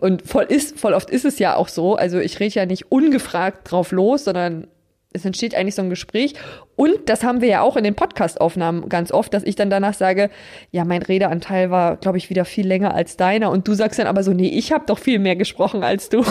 [0.00, 1.96] Und voll ist, voll oft ist es ja auch so.
[1.96, 4.68] Also ich rede ja nicht ungefragt drauf los, sondern
[5.12, 6.34] es entsteht eigentlich so ein Gespräch.
[6.76, 9.94] Und das haben wir ja auch in den Podcast-Aufnahmen ganz oft, dass ich dann danach
[9.94, 10.30] sage,
[10.70, 13.50] ja, mein Redeanteil war, glaube ich, wieder viel länger als deiner.
[13.50, 16.24] Und du sagst dann aber so, nee, ich habe doch viel mehr gesprochen als du.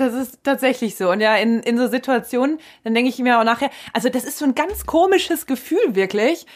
[0.00, 1.10] Das ist tatsächlich so.
[1.10, 4.38] Und ja, in, in so Situationen, dann denke ich mir auch nachher, also das ist
[4.38, 6.46] so ein ganz komisches Gefühl, wirklich.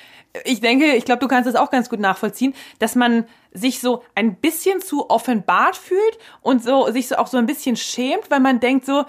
[0.44, 4.02] Ich denke, ich glaube, du kannst das auch ganz gut nachvollziehen, dass man sich so
[4.14, 8.40] ein bisschen zu offenbart fühlt und so sich so auch so ein bisschen schämt, weil
[8.40, 9.04] man denkt so,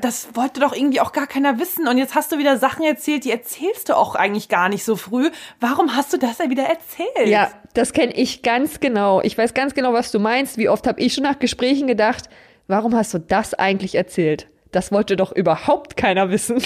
[0.00, 1.88] das wollte doch irgendwie auch gar keiner wissen.
[1.88, 4.94] Und jetzt hast du wieder Sachen erzählt, die erzählst du auch eigentlich gar nicht so
[4.94, 5.30] früh.
[5.58, 7.26] Warum hast du das denn wieder erzählt?
[7.26, 9.20] Ja, das kenne ich ganz genau.
[9.20, 10.58] Ich weiß ganz genau, was du meinst.
[10.58, 12.30] Wie oft habe ich schon nach Gesprächen gedacht,
[12.72, 14.48] warum hast du das eigentlich erzählt?
[14.70, 16.62] Das wollte doch überhaupt keiner wissen.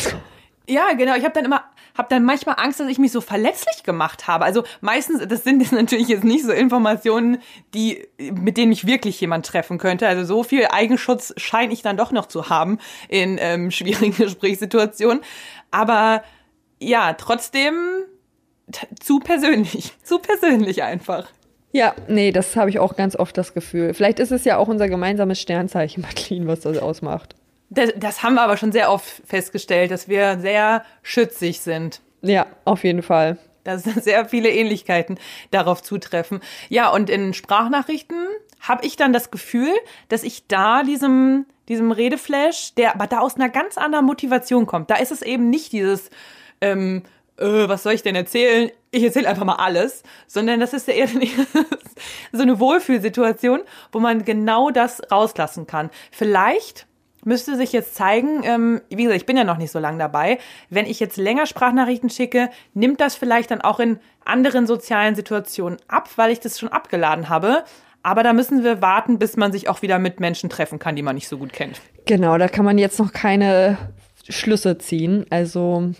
[0.68, 1.16] Ja, genau.
[1.16, 1.64] Ich habe dann immer,
[1.98, 4.44] habe dann manchmal Angst, dass ich mich so verletzlich gemacht habe.
[4.44, 7.38] Also meistens, das sind jetzt natürlich jetzt nicht so Informationen,
[7.74, 10.06] die mit denen mich wirklich jemand treffen könnte.
[10.06, 15.22] Also so viel Eigenschutz scheine ich dann doch noch zu haben in ähm, schwierigen Gesprächssituationen.
[15.72, 16.22] Aber
[16.78, 17.74] ja, trotzdem
[19.00, 21.26] zu persönlich, zu persönlich einfach.
[21.76, 23.92] Ja, nee, das habe ich auch ganz oft das Gefühl.
[23.92, 27.34] Vielleicht ist es ja auch unser gemeinsames Sternzeichen, Madeline, was das ausmacht.
[27.68, 32.00] Das, das haben wir aber schon sehr oft festgestellt, dass wir sehr schützig sind.
[32.22, 33.36] Ja, auf jeden Fall.
[33.64, 35.18] Da sind sehr viele Ähnlichkeiten
[35.50, 36.40] darauf zutreffen.
[36.70, 38.26] Ja, und in Sprachnachrichten
[38.58, 39.74] habe ich dann das Gefühl,
[40.08, 44.88] dass ich da diesem, diesem Redeflash, der aber da aus einer ganz anderen Motivation kommt.
[44.88, 46.08] Da ist es eben nicht dieses,
[46.62, 47.02] ähm,
[47.36, 48.70] äh, was soll ich denn erzählen?
[48.96, 51.08] Ich erzähle einfach mal alles, sondern das ist ja eher
[52.32, 53.60] so eine Wohlfühlsituation,
[53.92, 55.90] wo man genau das rauslassen kann.
[56.10, 56.86] Vielleicht
[57.22, 60.38] müsste sich jetzt zeigen, ähm, wie gesagt, ich bin ja noch nicht so lange dabei,
[60.70, 65.78] wenn ich jetzt länger Sprachnachrichten schicke, nimmt das vielleicht dann auch in anderen sozialen Situationen
[65.88, 67.64] ab, weil ich das schon abgeladen habe.
[68.02, 71.02] Aber da müssen wir warten, bis man sich auch wieder mit Menschen treffen kann, die
[71.02, 71.82] man nicht so gut kennt.
[72.06, 73.76] Genau, da kann man jetzt noch keine
[74.26, 75.26] Schlüsse ziehen.
[75.28, 75.92] Also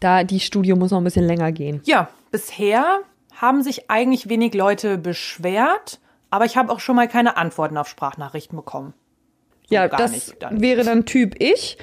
[0.00, 1.80] da die Studie muss noch ein bisschen länger gehen.
[1.84, 3.00] Ja, bisher
[3.34, 7.88] haben sich eigentlich wenig Leute beschwert, aber ich habe auch schon mal keine Antworten auf
[7.88, 8.94] Sprachnachrichten bekommen.
[9.68, 10.60] So ja, das dann.
[10.60, 11.78] wäre dann Typ ich.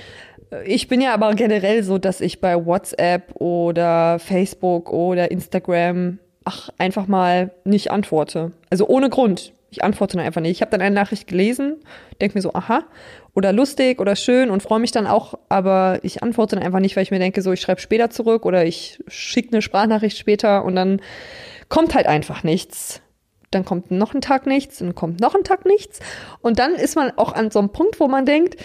[0.65, 6.69] Ich bin ja aber generell so, dass ich bei WhatsApp oder Facebook oder Instagram ach,
[6.77, 8.53] einfach mal nicht antworte.
[8.69, 9.53] Also ohne Grund.
[9.69, 10.51] Ich antworte dann einfach nicht.
[10.51, 11.77] Ich habe dann eine Nachricht gelesen,
[12.21, 12.85] denke mir so, aha,
[13.33, 16.95] oder lustig oder schön und freue mich dann auch, aber ich antworte dann einfach nicht,
[16.95, 20.63] weil ich mir denke, so, ich schreibe später zurück oder ich schicke eine Sprachnachricht später
[20.65, 21.01] und dann
[21.69, 23.01] kommt halt einfach nichts.
[23.51, 25.99] Dann kommt noch ein Tag nichts, dann kommt noch ein Tag nichts.
[26.41, 28.57] Und dann ist man auch an so einem Punkt, wo man denkt,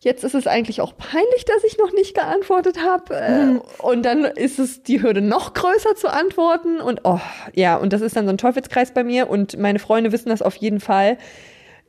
[0.00, 3.14] Jetzt ist es eigentlich auch peinlich, dass ich noch nicht geantwortet habe.
[3.14, 3.62] Mhm.
[3.78, 6.80] Und dann ist es die Hürde noch größer zu antworten.
[6.80, 7.20] Und oh,
[7.52, 9.28] ja, und das ist dann so ein Teufelskreis bei mir.
[9.28, 11.18] Und meine Freunde wissen das auf jeden Fall.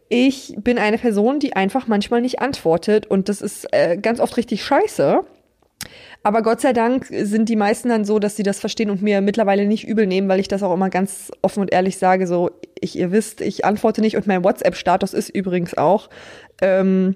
[0.07, 3.05] Ich bin eine Person, die einfach manchmal nicht antwortet.
[3.05, 5.21] Und das ist äh, ganz oft richtig scheiße.
[6.23, 9.21] Aber Gott sei Dank sind die meisten dann so, dass sie das verstehen und mir
[9.21, 12.51] mittlerweile nicht übel nehmen, weil ich das auch immer ganz offen und ehrlich sage, so,
[12.79, 16.09] ich, ihr wisst, ich antworte nicht und mein WhatsApp-Status ist übrigens auch,
[16.61, 17.15] ähm,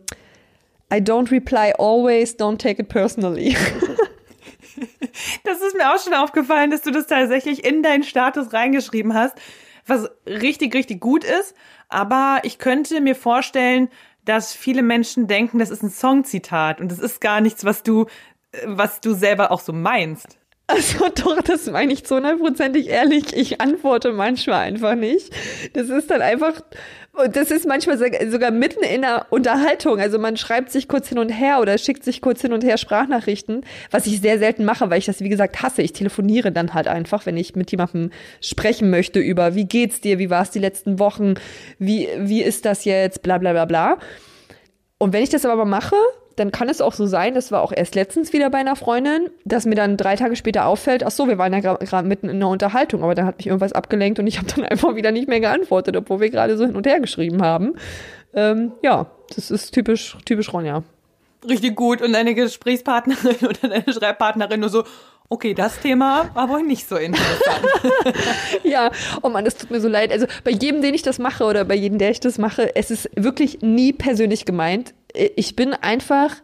[0.94, 3.56] I don't reply always, don't take it personally.
[5.44, 9.36] das ist mir auch schon aufgefallen, dass du das tatsächlich in deinen Status reingeschrieben hast,
[9.88, 11.56] was richtig, richtig gut ist.
[11.90, 13.90] Aber ich könnte mir vorstellen,
[14.26, 18.06] dass viele Menschen denken, das ist ein Songzitat und das ist gar nichts, was du,
[18.66, 20.38] was du selber auch so meinst.
[20.66, 23.36] Also doch, das meine ich zu hundertprozentig ehrlich.
[23.36, 25.30] Ich antworte manchmal einfach nicht.
[25.74, 26.62] Das ist dann einfach
[27.32, 28.00] das ist manchmal
[28.32, 30.00] sogar mitten in der Unterhaltung.
[30.00, 32.78] Also man schreibt sich kurz hin und her oder schickt sich kurz hin und her
[32.78, 35.84] Sprachnachrichten, was ich sehr selten mache, weil ich das, wie gesagt, hasse.
[35.84, 38.10] Ich telefoniere dann halt einfach, wenn ich mit jemandem
[38.42, 41.36] sprechen möchte über, wie geht's dir, wie war es die letzten Wochen,
[41.78, 44.00] wie, wie ist das jetzt, bla bla bla bla.
[44.98, 45.96] Und wenn ich das aber mache,
[46.36, 49.30] dann kann es auch so sein, das war auch erst letztens wieder bei einer Freundin,
[49.46, 52.38] dass mir dann drei Tage später auffällt, ach so, wir waren ja gerade mitten in
[52.38, 55.28] einer Unterhaltung, aber dann hat mich irgendwas abgelenkt und ich habe dann einfach wieder nicht
[55.28, 57.74] mehr geantwortet, obwohl wir gerade so hin und her geschrieben haben.
[58.34, 60.84] Ähm, ja, das ist typisch, typisch Ronja.
[61.48, 62.02] Richtig gut.
[62.02, 64.84] Und deine Gesprächspartnerin oder deine Schreibpartnerin nur so,
[65.30, 67.66] okay, das Thema war wohl nicht so interessant.
[68.64, 68.92] ja,
[69.22, 70.12] oh Mann, es tut mir so leid.
[70.12, 72.92] Also bei jedem, den ich das mache oder bei jedem, der ich das mache, es
[72.92, 76.42] ist wirklich nie persönlich gemeint ich bin einfach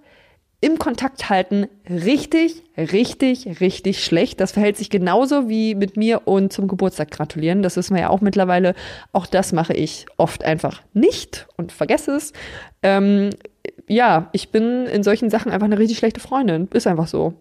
[0.61, 4.41] im Kontakt halten richtig, richtig, richtig schlecht.
[4.41, 7.63] Das verhält sich genauso wie mit mir und zum Geburtstag gratulieren.
[7.63, 8.75] Das wissen wir ja auch mittlerweile.
[9.13, 12.33] Auch das mache ich oft einfach nicht und vergesse es.
[12.83, 13.29] Ähm,
[13.87, 16.67] ja, ich bin in solchen Sachen einfach eine richtig schlechte Freundin.
[16.73, 17.33] Ist einfach so.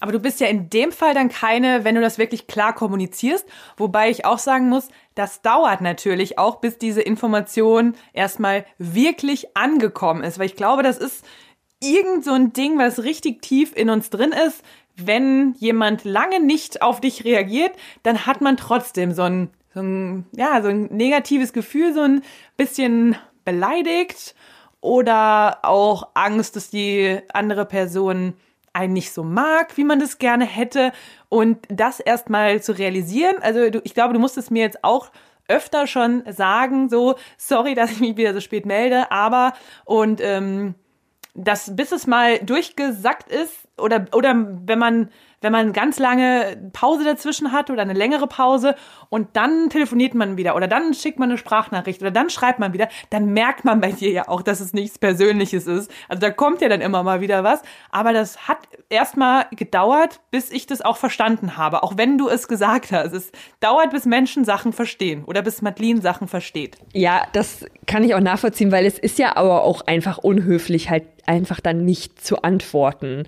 [0.00, 3.46] Aber du bist ja in dem Fall dann keine, wenn du das wirklich klar kommunizierst.
[3.76, 10.22] Wobei ich auch sagen muss, das dauert natürlich auch, bis diese Information erstmal wirklich angekommen
[10.22, 10.38] ist.
[10.38, 11.24] Weil ich glaube, das ist
[11.82, 14.62] irgend so ein Ding, was richtig tief in uns drin ist.
[14.94, 20.26] Wenn jemand lange nicht auf dich reagiert, dann hat man trotzdem so ein, so ein,
[20.32, 22.22] ja, so ein negatives Gefühl, so ein
[22.58, 24.34] bisschen beleidigt
[24.82, 28.34] oder auch Angst, dass die andere Person
[28.76, 30.92] einen nicht so mag, wie man das gerne hätte.
[31.28, 35.10] Und das erstmal zu realisieren, also du, ich glaube, du musst es mir jetzt auch
[35.48, 39.52] öfter schon sagen, so, sorry, dass ich mich wieder so spät melde, aber
[39.84, 40.74] und ähm,
[41.34, 44.34] das, bis es mal durchgesackt ist, oder, oder
[44.66, 45.10] wenn man
[45.40, 48.74] wenn man ganz lange Pause dazwischen hat oder eine längere Pause
[49.08, 52.72] und dann telefoniert man wieder oder dann schickt man eine Sprachnachricht oder dann schreibt man
[52.72, 55.90] wieder, dann merkt man bei dir ja auch, dass es nichts Persönliches ist.
[56.08, 57.62] Also da kommt ja dann immer mal wieder was.
[57.90, 61.82] Aber das hat erstmal gedauert, bis ich das auch verstanden habe.
[61.82, 63.12] Auch wenn du es gesagt hast.
[63.12, 66.78] Es dauert, bis Menschen Sachen verstehen oder bis Madeline Sachen versteht.
[66.92, 71.04] Ja, das kann ich auch nachvollziehen, weil es ist ja aber auch einfach unhöflich, halt
[71.26, 73.24] einfach dann nicht zu antworten.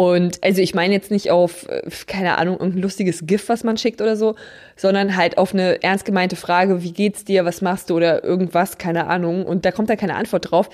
[0.00, 3.76] Und also ich meine jetzt nicht auf, äh, keine Ahnung, irgendein lustiges GIF, was man
[3.76, 4.34] schickt oder so,
[4.74, 8.78] sondern halt auf eine ernst gemeinte Frage, wie geht's dir, was machst du oder irgendwas,
[8.78, 9.44] keine Ahnung.
[9.44, 10.70] Und da kommt da keine Antwort drauf.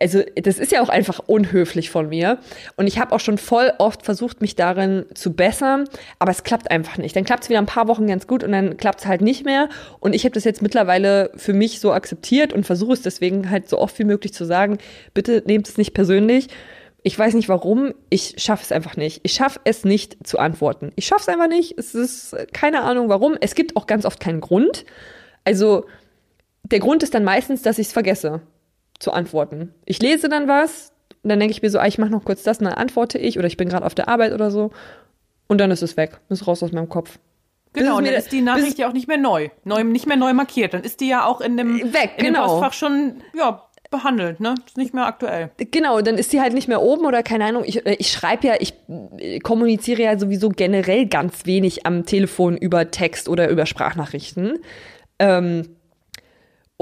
[0.00, 2.38] Also das ist ja auch einfach unhöflich von mir.
[2.76, 5.86] Und ich habe auch schon voll oft versucht, mich darin zu bessern,
[6.20, 7.16] aber es klappt einfach nicht.
[7.16, 9.44] Dann klappt es wieder ein paar Wochen ganz gut und dann klappt es halt nicht
[9.44, 9.70] mehr.
[9.98, 13.68] Und ich habe das jetzt mittlerweile für mich so akzeptiert und versuche es deswegen halt
[13.68, 14.78] so oft wie möglich zu sagen,
[15.14, 16.46] bitte nehmt es nicht persönlich
[17.02, 19.20] ich weiß nicht warum, ich schaffe es einfach nicht.
[19.24, 20.92] Ich schaffe es nicht zu antworten.
[20.94, 21.76] Ich schaffe es einfach nicht.
[21.78, 23.36] Es ist keine Ahnung warum.
[23.40, 24.84] Es gibt auch ganz oft keinen Grund.
[25.44, 25.86] Also
[26.62, 28.42] der Grund ist dann meistens, dass ich es vergesse
[29.00, 29.74] zu antworten.
[29.84, 32.44] Ich lese dann was und dann denke ich mir so, ah, ich mache noch kurz
[32.44, 34.70] das und dann antworte ich oder ich bin gerade auf der Arbeit oder so
[35.48, 37.18] und dann ist es weg, ist raus aus meinem Kopf.
[37.74, 40.34] Genau, und dann ist die Nachricht ja auch nicht mehr neu, neu, nicht mehr neu
[40.34, 40.74] markiert.
[40.74, 42.42] Dann ist die ja auch in dem, weg, in genau.
[42.42, 43.62] dem Postfach schon, ja,
[43.92, 44.56] behandelt, ne?
[44.66, 45.50] Ist nicht mehr aktuell.
[45.70, 47.62] Genau, dann ist die halt nicht mehr oben oder keine Ahnung.
[47.64, 48.74] Ich, äh, ich schreibe ja, ich
[49.18, 54.58] äh, kommuniziere ja sowieso generell ganz wenig am Telefon über Text oder über Sprachnachrichten.
[55.20, 55.76] Ähm,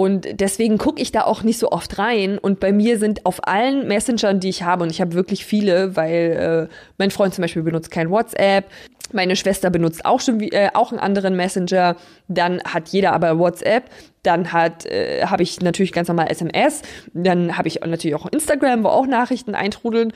[0.01, 2.39] und deswegen gucke ich da auch nicht so oft rein.
[2.39, 5.95] Und bei mir sind auf allen Messengern, die ich habe, und ich habe wirklich viele,
[5.95, 8.65] weil äh, mein Freund zum Beispiel benutzt kein WhatsApp,
[9.13, 11.97] meine Schwester benutzt auch schon äh, auch einen anderen Messenger,
[12.29, 13.91] dann hat jeder aber WhatsApp,
[14.23, 16.81] dann hat äh, habe ich natürlich ganz normal SMS,
[17.13, 20.15] dann habe ich natürlich auch Instagram, wo auch Nachrichten eintrudeln.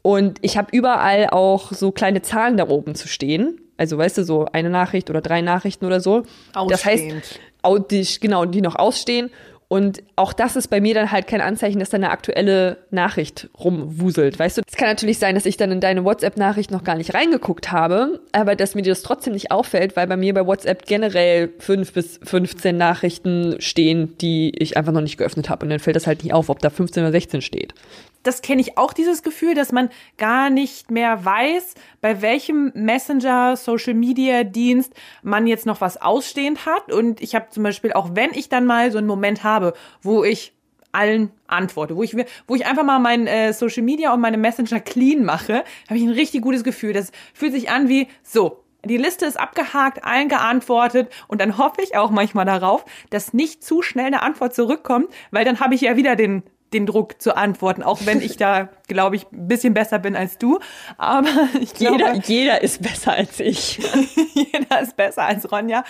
[0.00, 3.60] Und ich habe überall auch so kleine Zahlen da oben zu stehen.
[3.76, 6.24] Also weißt du, so eine Nachricht oder drei Nachrichten oder so.
[6.54, 6.72] Ausstehend.
[6.72, 7.40] Das heißt,
[7.90, 9.30] die, genau, die noch ausstehen.
[9.68, 13.50] Und auch das ist bei mir dann halt kein Anzeichen, dass da eine aktuelle Nachricht
[13.58, 14.38] rumwuselt.
[14.38, 17.12] Weißt du, es kann natürlich sein, dass ich dann in deine WhatsApp-Nachricht noch gar nicht
[17.12, 21.50] reingeguckt habe, aber dass mir das trotzdem nicht auffällt, weil bei mir bei WhatsApp generell
[21.58, 25.66] fünf bis 15 Nachrichten stehen, die ich einfach noch nicht geöffnet habe.
[25.66, 27.74] Und dann fällt das halt nicht auf, ob da 15 oder 16 steht
[28.22, 33.56] das kenne ich auch, dieses Gefühl, dass man gar nicht mehr weiß, bei welchem Messenger,
[33.56, 36.92] Social Media Dienst man jetzt noch was ausstehend hat.
[36.92, 40.24] Und ich habe zum Beispiel auch, wenn ich dann mal so einen Moment habe, wo
[40.24, 40.52] ich
[40.92, 44.80] allen antworte, wo ich, wo ich einfach mal mein äh, Social Media und meine Messenger
[44.80, 46.92] clean mache, habe ich ein richtig gutes Gefühl.
[46.92, 48.64] Das fühlt sich an wie so.
[48.84, 53.62] Die Liste ist abgehakt, allen geantwortet und dann hoffe ich auch manchmal darauf, dass nicht
[53.62, 57.36] zu schnell eine Antwort zurückkommt, weil dann habe ich ja wieder den den Druck zu
[57.36, 60.58] antworten, auch wenn ich da, glaube ich, ein bisschen besser bin als du.
[60.96, 61.28] Aber
[61.60, 63.78] ich glaube, jeder, jeder ist besser als ich.
[64.34, 65.84] jeder ist besser als Ronja.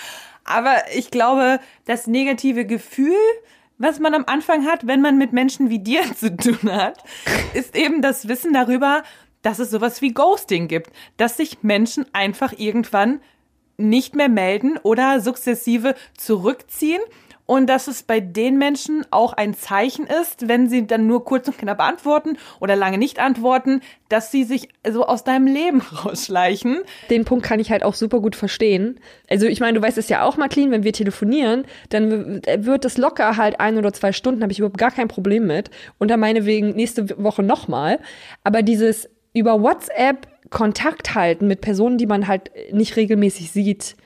[0.45, 3.17] Aber ich glaube, das negative Gefühl,
[3.77, 7.03] was man am Anfang hat, wenn man mit Menschen wie dir zu tun hat,
[7.55, 9.03] ist eben das Wissen darüber,
[9.43, 13.21] dass es sowas wie Ghosting gibt, dass sich Menschen einfach irgendwann
[13.77, 17.01] nicht mehr melden oder sukzessive zurückziehen
[17.49, 21.49] und dass es bei den Menschen auch ein Zeichen ist, wenn sie dann nur kurz
[21.49, 23.81] und knapp antworten oder lange nicht antworten,
[24.11, 26.81] dass sie sich so aus deinem Leben rausschleichen.
[27.09, 29.01] Den Punkt kann ich halt auch super gut verstehen.
[29.31, 32.99] Also ich meine, du weißt es ja auch, Martin, wenn wir telefonieren, dann wird das
[32.99, 35.71] locker halt ein oder zwei Stunden, habe ich überhaupt gar kein Problem mit.
[35.97, 37.99] Und dann meinetwegen nächste Woche nochmal.
[38.45, 43.97] Aber dieses über WhatsApp Kontakt halten mit Personen, die man halt nicht regelmäßig sieht,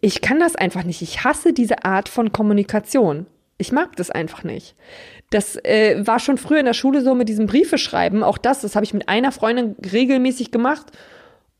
[0.00, 1.02] ich kann das einfach nicht.
[1.02, 3.26] Ich hasse diese Art von Kommunikation.
[3.58, 4.74] Ich mag das einfach nicht.
[5.30, 8.22] Das äh, war schon früher in der Schule so mit diesem Briefeschreiben.
[8.22, 10.86] Auch das, das habe ich mit einer Freundin regelmäßig gemacht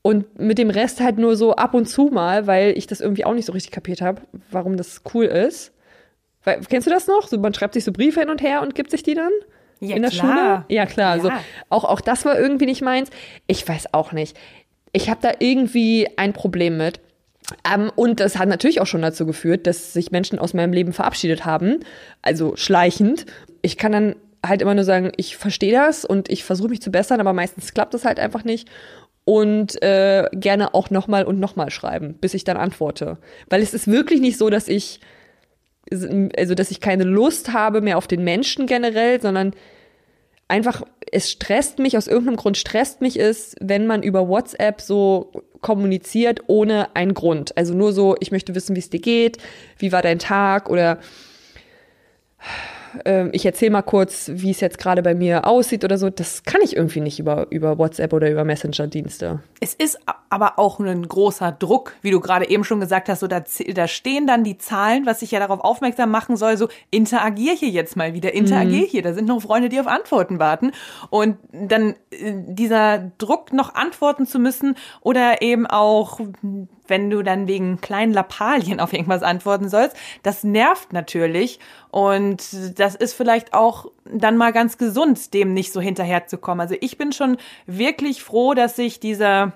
[0.03, 3.25] und mit dem Rest halt nur so ab und zu mal, weil ich das irgendwie
[3.25, 5.73] auch nicht so richtig kapiert habe, warum das cool ist.
[6.45, 7.29] Weil, kennst du das noch?
[7.29, 9.31] So, man schreibt sich so Briefe hin und her und gibt sich die dann?
[9.81, 10.37] Ja, in der klar.
[10.37, 10.65] Schule?
[10.69, 11.17] Ja, klar.
[11.17, 11.23] Ja.
[11.23, 11.31] So,
[11.69, 13.11] auch, auch das war irgendwie nicht meins.
[13.47, 14.37] Ich weiß auch nicht.
[14.93, 17.01] Ich habe da irgendwie ein Problem mit.
[17.71, 20.93] Ähm, und das hat natürlich auch schon dazu geführt, dass sich Menschen aus meinem Leben
[20.93, 21.81] verabschiedet haben,
[22.23, 23.27] also schleichend.
[23.63, 26.91] Ich kann dann halt immer nur sagen, ich verstehe das und ich versuche mich zu
[26.91, 28.69] bessern, aber meistens klappt das halt einfach nicht.
[29.25, 33.19] Und äh, gerne auch nochmal und nochmal schreiben, bis ich dann antworte.
[33.49, 34.99] Weil es ist wirklich nicht so, dass ich,
[36.37, 39.53] also dass ich keine Lust habe mehr auf den Menschen generell, sondern
[40.53, 45.33] einfach, es stresst mich, aus irgendeinem Grund stresst mich es, wenn man über WhatsApp so
[45.63, 47.57] kommuniziert ohne einen Grund.
[47.57, 49.39] Also nur so, ich möchte wissen, wie es dir geht,
[49.79, 50.99] wie war dein Tag oder
[53.05, 56.11] ähm, ich erzähle mal kurz, wie es jetzt gerade bei mir aussieht oder so.
[56.11, 59.41] Das kann ich irgendwie nicht über, über WhatsApp oder über Messenger-Dienste.
[59.61, 63.27] Es ist aber auch ein großer Druck, wie du gerade eben schon gesagt hast, so
[63.27, 63.43] da,
[63.75, 67.69] da stehen dann die Zahlen, was sich ja darauf aufmerksam machen soll, so interagier hier
[67.69, 68.91] jetzt mal wieder, interagier mhm.
[68.91, 70.73] hier, da sind noch Freunde, die auf Antworten warten
[71.11, 76.21] und dann äh, dieser Druck noch antworten zu müssen oder eben auch
[76.87, 81.59] wenn du dann wegen kleinen Lappalien auf irgendwas antworten sollst, das nervt natürlich
[81.91, 86.61] und das ist vielleicht auch dann mal ganz gesund, dem nicht so hinterherzukommen.
[86.61, 89.53] Also ich bin schon wirklich froh, dass sich dieser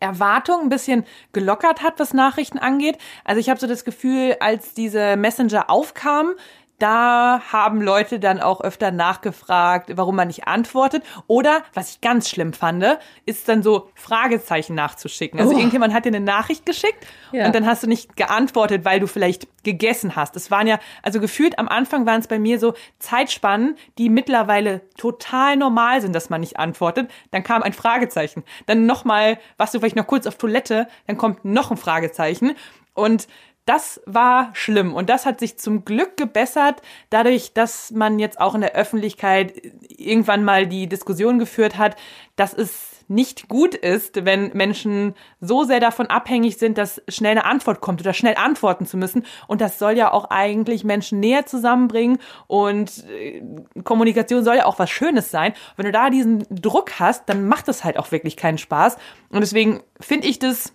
[0.00, 2.98] Erwartung ein bisschen gelockert hat, was Nachrichten angeht.
[3.24, 6.34] Also ich habe so das Gefühl, als diese Messenger aufkamen,
[6.82, 11.04] da haben Leute dann auch öfter nachgefragt, warum man nicht antwortet.
[11.28, 12.84] Oder, was ich ganz schlimm fand,
[13.24, 15.38] ist dann so Fragezeichen nachzuschicken.
[15.38, 15.58] Also oh.
[15.58, 17.46] irgendjemand hat dir eine Nachricht geschickt ja.
[17.46, 20.34] und dann hast du nicht geantwortet, weil du vielleicht gegessen hast.
[20.34, 24.80] Es waren ja, also gefühlt am Anfang waren es bei mir so Zeitspannen, die mittlerweile
[24.96, 27.08] total normal sind, dass man nicht antwortet.
[27.30, 28.42] Dann kam ein Fragezeichen.
[28.66, 32.56] Dann nochmal, was du vielleicht noch kurz auf Toilette, dann kommt noch ein Fragezeichen.
[32.94, 33.28] Und
[33.64, 38.54] das war schlimm und das hat sich zum Glück gebessert, dadurch, dass man jetzt auch
[38.54, 39.52] in der Öffentlichkeit
[39.88, 41.96] irgendwann mal die Diskussion geführt hat,
[42.36, 47.44] dass es nicht gut ist, wenn Menschen so sehr davon abhängig sind, dass schnell eine
[47.44, 49.26] Antwort kommt oder schnell antworten zu müssen.
[49.46, 53.42] Und das soll ja auch eigentlich Menschen näher zusammenbringen und äh,
[53.84, 55.52] Kommunikation soll ja auch was Schönes sein.
[55.76, 58.96] Wenn du da diesen Druck hast, dann macht das halt auch wirklich keinen Spaß.
[59.30, 60.72] Und deswegen finde ich das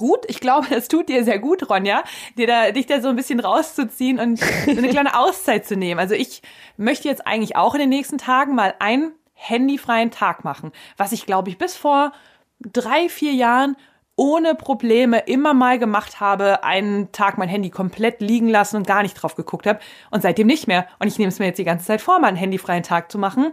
[0.00, 0.24] gut.
[0.28, 2.02] Ich glaube, das tut dir sehr gut, Ronja,
[2.36, 6.00] dir da, dich da so ein bisschen rauszuziehen und so eine kleine Auszeit zu nehmen.
[6.00, 6.42] Also ich
[6.76, 11.26] möchte jetzt eigentlich auch in den nächsten Tagen mal einen handyfreien Tag machen, was ich
[11.26, 12.12] glaube ich bis vor
[12.60, 13.76] drei, vier Jahren
[14.16, 19.02] ohne Probleme immer mal gemacht habe, einen Tag mein Handy komplett liegen lassen und gar
[19.02, 19.80] nicht drauf geguckt habe
[20.10, 20.86] und seitdem nicht mehr.
[20.98, 23.18] Und ich nehme es mir jetzt die ganze Zeit vor, mal einen handyfreien Tag zu
[23.18, 23.52] machen.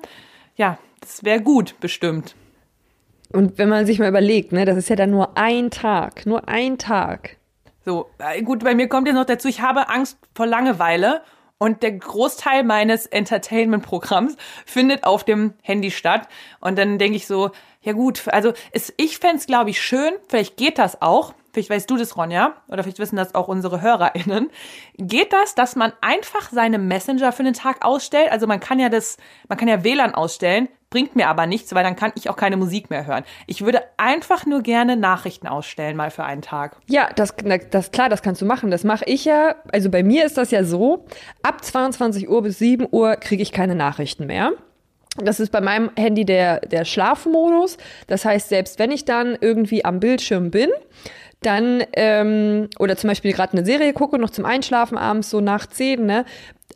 [0.56, 2.36] Ja, das wäre gut, bestimmt.
[3.32, 6.48] Und wenn man sich mal überlegt, ne, das ist ja dann nur ein Tag, nur
[6.48, 7.38] ein Tag.
[7.84, 11.22] So, äh, gut, bei mir kommt jetzt noch dazu, ich habe Angst vor Langeweile
[11.58, 16.28] und der Großteil meines Entertainment-Programms findet auf dem Handy statt.
[16.60, 17.52] Und dann denke ich so,
[17.82, 21.70] ja gut, also es, ich fände es, glaube ich, schön, vielleicht geht das auch, vielleicht
[21.70, 24.50] weißt du das, Ronja, oder vielleicht wissen das auch unsere HörerInnen,
[24.98, 28.32] geht das, dass man einfach seine Messenger für den Tag ausstellt?
[28.32, 29.18] Also man kann ja das,
[29.48, 32.58] man kann ja WLAN ausstellen, bringt mir aber nichts, weil dann kann ich auch keine
[32.58, 33.24] Musik mehr hören.
[33.46, 36.78] Ich würde einfach nur gerne Nachrichten ausstellen, mal für einen Tag.
[36.88, 37.34] Ja, das,
[37.72, 38.72] das klar, das kannst du machen.
[38.72, 39.56] Das mache ich ja.
[39.72, 41.06] Also bei mir ist das ja so,
[41.44, 44.54] ab 22 Uhr bis 7 Uhr kriege ich keine Nachrichten mehr.
[45.18, 47.78] Das ist bei meinem Handy der, der Schlafmodus.
[48.06, 50.70] Das heißt, selbst wenn ich dann irgendwie am Bildschirm bin,
[51.42, 55.68] dann ähm, oder zum Beispiel gerade eine Serie gucke, noch zum Einschlafen abends so nach
[55.68, 56.26] 10, ne,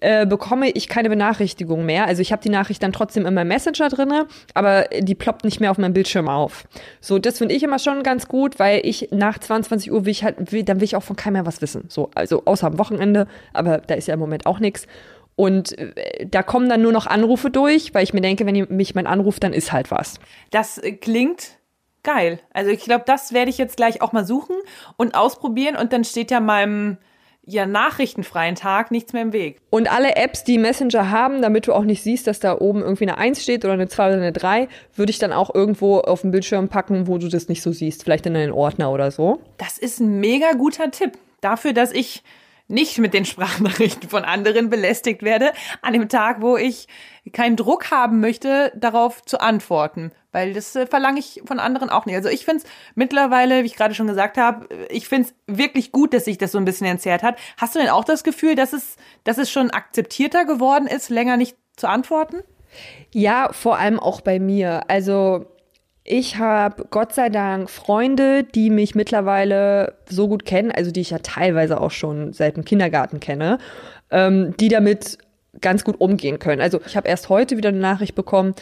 [0.02, 2.06] äh, bekomme ich keine Benachrichtigung mehr.
[2.06, 5.60] Also ich habe die Nachricht dann trotzdem in meinem Messenger drinne, aber die ploppt nicht
[5.60, 6.66] mehr auf meinem Bildschirm auf.
[7.00, 10.24] So, das finde ich immer schon ganz gut, weil ich nach 22 Uhr will ich
[10.24, 11.86] halt, will, dann will ich auch von keinem mehr was wissen.
[11.88, 14.88] So, also außer am Wochenende, aber da ist ja im Moment auch nichts.
[15.36, 18.96] Und äh, da kommen dann nur noch Anrufe durch, weil ich mir denke, wenn mich
[18.96, 20.20] mal anruft, dann ist halt was.
[20.52, 21.58] Das klingt
[22.04, 22.40] geil.
[22.54, 24.56] Also ich glaube, das werde ich jetzt gleich auch mal suchen
[24.98, 26.98] und ausprobieren und dann steht ja meinem
[27.52, 29.58] ja nachrichtenfreien Tag nichts mehr im Weg.
[29.70, 33.06] Und alle Apps, die Messenger haben, damit du auch nicht siehst, dass da oben irgendwie
[33.06, 36.22] eine 1 steht oder eine 2 oder eine 3, würde ich dann auch irgendwo auf
[36.22, 39.40] dem Bildschirm packen, wo du das nicht so siehst, vielleicht in einen Ordner oder so.
[39.58, 41.18] Das ist ein mega guter Tipp.
[41.42, 42.24] Dafür, dass ich
[42.72, 45.52] nicht mit den Sprachnachrichten von anderen belästigt werde,
[45.82, 46.88] an dem Tag, wo ich
[47.34, 50.12] keinen Druck haben möchte, darauf zu antworten.
[50.32, 52.16] Weil das äh, verlange ich von anderen auch nicht.
[52.16, 55.92] Also ich finde es mittlerweile, wie ich gerade schon gesagt habe, ich finde es wirklich
[55.92, 57.38] gut, dass sich das so ein bisschen entzerrt hat.
[57.58, 61.38] Hast du denn auch das Gefühl, dass es, dass es schon akzeptierter geworden ist, länger
[61.38, 62.38] nicht zu antworten?
[63.12, 64.84] Ja, vor allem auch bei mir.
[64.88, 65.46] Also
[66.04, 71.12] ich habe Gott sei Dank Freunde, die mich mittlerweile so gut kennen, also die ich
[71.12, 73.60] ja teilweise auch schon seit dem Kindergarten kenne,
[74.10, 75.20] ähm, die damit
[75.60, 76.62] ganz gut umgehen können.
[76.62, 78.56] Also ich habe erst heute wieder eine Nachricht bekommen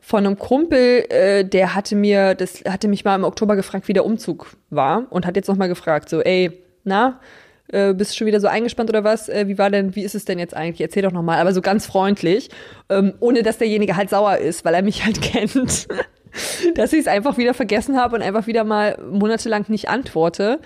[0.00, 3.92] von einem Kumpel, äh, der hatte mir, das hatte mich mal im Oktober gefragt, wie
[3.92, 6.52] der Umzug war und hat jetzt noch mal gefragt, so, ey,
[6.84, 7.20] na,
[7.72, 9.28] äh, bist du schon wieder so eingespannt oder was?
[9.28, 10.80] Äh, wie war denn, wie ist es denn jetzt eigentlich?
[10.80, 12.50] Erzähl doch noch mal, aber so ganz freundlich,
[12.88, 15.88] ähm, ohne dass derjenige halt sauer ist, weil er mich halt kennt
[16.74, 20.60] dass ich es einfach wieder vergessen habe und einfach wieder mal monatelang nicht antworte.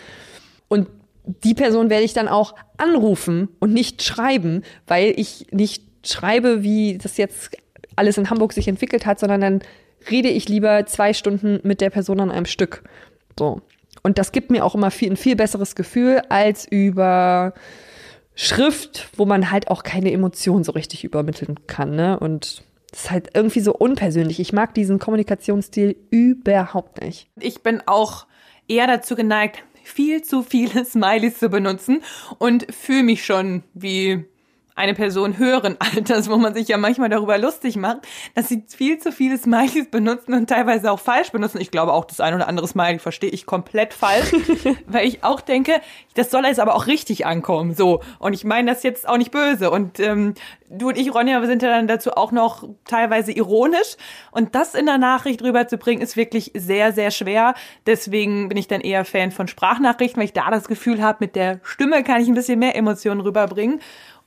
[0.69, 0.89] Und
[1.25, 6.99] die Person werde ich dann auch anrufen und nicht schreiben, weil ich nicht schreibe, wie
[6.99, 7.57] das jetzt
[7.97, 9.61] alles in Hamburg sich entwickelt hat, sondern dann
[10.11, 12.83] rede ich lieber zwei Stunden mit der Person an einem Stück.
[13.39, 13.61] So.
[14.03, 17.53] Und das gibt mir auch immer viel, ein viel besseres Gefühl als über
[18.35, 21.95] Schrift, wo man halt auch keine Emotionen so richtig übermitteln kann.
[21.95, 22.19] Ne?
[22.19, 24.41] Und das ist halt irgendwie so unpersönlich.
[24.41, 27.29] Ich mag diesen Kommunikationsstil überhaupt nicht.
[27.39, 28.27] Ich bin auch
[28.69, 32.03] eher dazu geneigt, viel zu viele Smileys zu benutzen
[32.39, 34.25] und fühle mich schon wie
[34.81, 38.01] eine Person höheren Alters, wo man sich ja manchmal darüber lustig macht,
[38.35, 41.61] dass sie viel zu viele Smileys benutzen und teilweise auch falsch benutzen.
[41.61, 44.33] Ich glaube auch das ein oder andere Smiley verstehe ich komplett falsch,
[44.87, 45.81] weil ich auch denke,
[46.15, 47.75] das soll jetzt aber auch richtig ankommen.
[47.75, 49.71] So und ich meine das jetzt auch nicht böse.
[49.71, 50.35] Und ähm,
[50.71, 53.97] du und ich, Ronja, wir sind ja dann dazu auch noch teilweise ironisch
[54.33, 57.55] und das in der Nachricht rüberzubringen ist wirklich sehr sehr schwer.
[57.87, 61.37] Deswegen bin ich dann eher Fan von Sprachnachrichten, weil ich da das Gefühl habe, mit
[61.37, 63.81] der Stimme kann ich ein bisschen mehr Emotionen rüberbringen.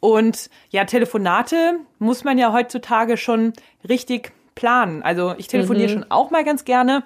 [0.04, 3.54] Und ja, Telefonate muss man ja heutzutage schon
[3.88, 5.02] richtig planen.
[5.02, 5.94] Also ich telefoniere mhm.
[5.94, 7.06] schon auch mal ganz gerne,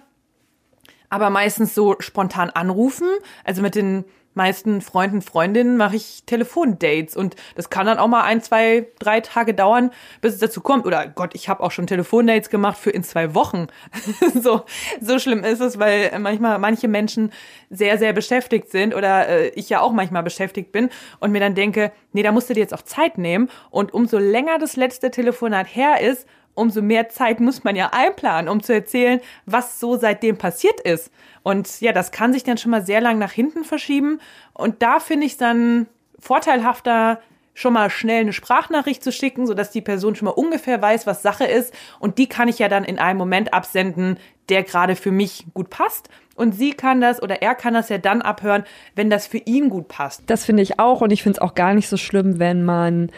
[1.08, 3.08] aber meistens so spontan anrufen.
[3.44, 4.04] Also mit den
[4.38, 9.20] meisten Freunden, Freundinnen mache ich Telefondates und das kann dann auch mal ein, zwei, drei
[9.20, 10.86] Tage dauern, bis es dazu kommt.
[10.86, 13.68] Oder Gott, ich habe auch schon Telefondates gemacht für in zwei Wochen.
[14.42, 14.62] so,
[15.02, 17.34] so schlimm ist es, weil manchmal manche Menschen
[17.70, 21.56] sehr, sehr beschäftigt sind oder äh, ich ja auch manchmal beschäftigt bin und mir dann
[21.56, 23.50] denke, nee, da musst du dir jetzt auch Zeit nehmen.
[23.72, 26.28] Und umso länger das letzte Telefonat her ist,
[26.58, 31.12] umso mehr Zeit muss man ja einplanen, um zu erzählen, was so seitdem passiert ist.
[31.44, 34.20] Und ja, das kann sich dann schon mal sehr lang nach hinten verschieben.
[34.54, 35.88] Und da finde ich es dann
[36.20, 37.22] vorteilhafter,
[37.54, 41.24] schon mal schnell eine Sprachnachricht zu schicken, sodass die Person schon mal ungefähr weiß, was
[41.24, 41.74] Sache ist.
[42.00, 45.70] Und die kann ich ja dann in einem Moment absenden, der gerade für mich gut
[45.70, 46.10] passt.
[46.36, 49.70] Und sie kann das oder er kann das ja dann abhören, wenn das für ihn
[49.70, 50.24] gut passt.
[50.28, 51.02] Das finde ich auch.
[51.02, 53.12] Und ich finde es auch gar nicht so schlimm, wenn man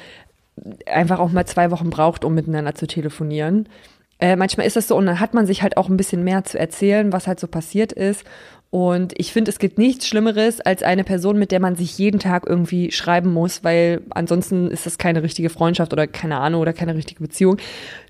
[0.85, 3.67] einfach auch mal zwei Wochen braucht, um miteinander zu telefonieren.
[4.19, 6.43] Äh, manchmal ist das so und dann hat man sich halt auch ein bisschen mehr
[6.43, 8.25] zu erzählen, was halt so passiert ist.
[8.71, 12.19] Und ich finde, es gibt nichts Schlimmeres als eine Person, mit der man sich jeden
[12.19, 16.73] Tag irgendwie schreiben muss, weil ansonsten ist das keine richtige Freundschaft oder keine Ahnung oder
[16.73, 17.57] keine richtige Beziehung.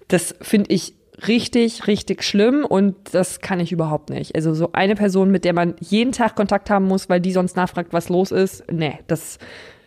[0.10, 0.96] Das finde ich
[1.28, 4.36] richtig, richtig schlimm und das kann ich überhaupt nicht.
[4.36, 7.56] Also so eine Person, mit der man jeden Tag Kontakt haben muss, weil die sonst
[7.56, 9.38] nachfragt, was los ist, nee, das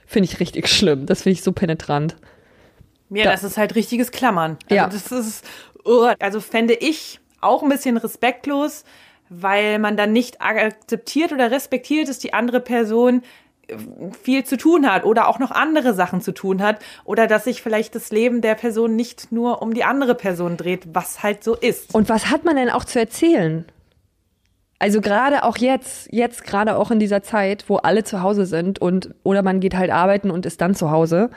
[0.06, 1.06] finde ich richtig schlimm.
[1.06, 2.16] Das finde ich so penetrant.
[3.12, 4.58] Ja, da, das ist halt richtiges Klammern.
[4.64, 4.86] Also ja.
[4.88, 5.44] Das ist,
[5.84, 8.84] oh, also fände ich auch ein bisschen respektlos,
[9.28, 13.22] weil man dann nicht akzeptiert oder respektiert, dass die andere Person
[13.68, 13.76] äh,
[14.22, 17.62] viel zu tun hat oder auch noch andere Sachen zu tun hat oder dass sich
[17.62, 21.54] vielleicht das Leben der Person nicht nur um die andere Person dreht, was halt so
[21.54, 21.94] ist.
[21.94, 23.64] Und was hat man denn auch zu erzählen?
[24.78, 28.80] Also gerade auch jetzt, jetzt gerade auch in dieser Zeit, wo alle zu Hause sind
[28.80, 31.30] und oder man geht halt arbeiten und ist dann zu Hause.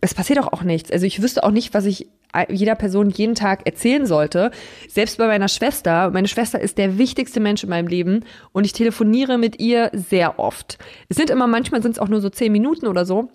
[0.00, 0.90] Es passiert doch auch nichts.
[0.90, 2.08] Also ich wüsste auch nicht, was ich
[2.48, 4.50] jeder Person jeden Tag erzählen sollte.
[4.88, 6.10] Selbst bei meiner Schwester.
[6.10, 10.38] Meine Schwester ist der wichtigste Mensch in meinem Leben und ich telefoniere mit ihr sehr
[10.38, 10.78] oft.
[11.08, 13.30] Es sind immer, manchmal sind es auch nur so zehn Minuten oder so.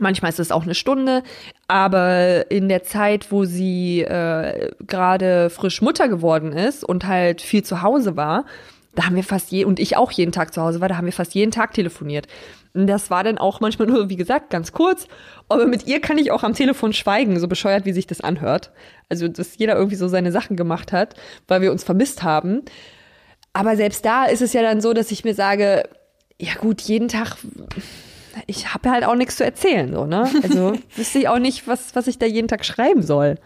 [0.00, 1.22] Manchmal ist es auch eine Stunde,
[1.68, 7.62] aber in der Zeit, wo sie äh, gerade frisch Mutter geworden ist und halt viel
[7.62, 8.44] zu Hause war,
[8.94, 11.06] da haben wir fast je und ich auch jeden Tag zu Hause war, da haben
[11.06, 12.26] wir fast jeden Tag telefoniert.
[12.74, 15.06] Und das war dann auch manchmal nur, wie gesagt, ganz kurz.
[15.48, 18.72] Aber mit ihr kann ich auch am Telefon schweigen, so bescheuert, wie sich das anhört.
[19.08, 21.14] Also, dass jeder irgendwie so seine Sachen gemacht hat,
[21.46, 22.62] weil wir uns vermisst haben.
[23.52, 25.84] Aber selbst da ist es ja dann so, dass ich mir sage,
[26.40, 27.36] ja gut, jeden Tag,
[28.46, 30.28] ich habe halt auch nichts zu erzählen, so, ne?
[30.42, 33.36] Also wüsste ich auch nicht, was, was ich da jeden Tag schreiben soll.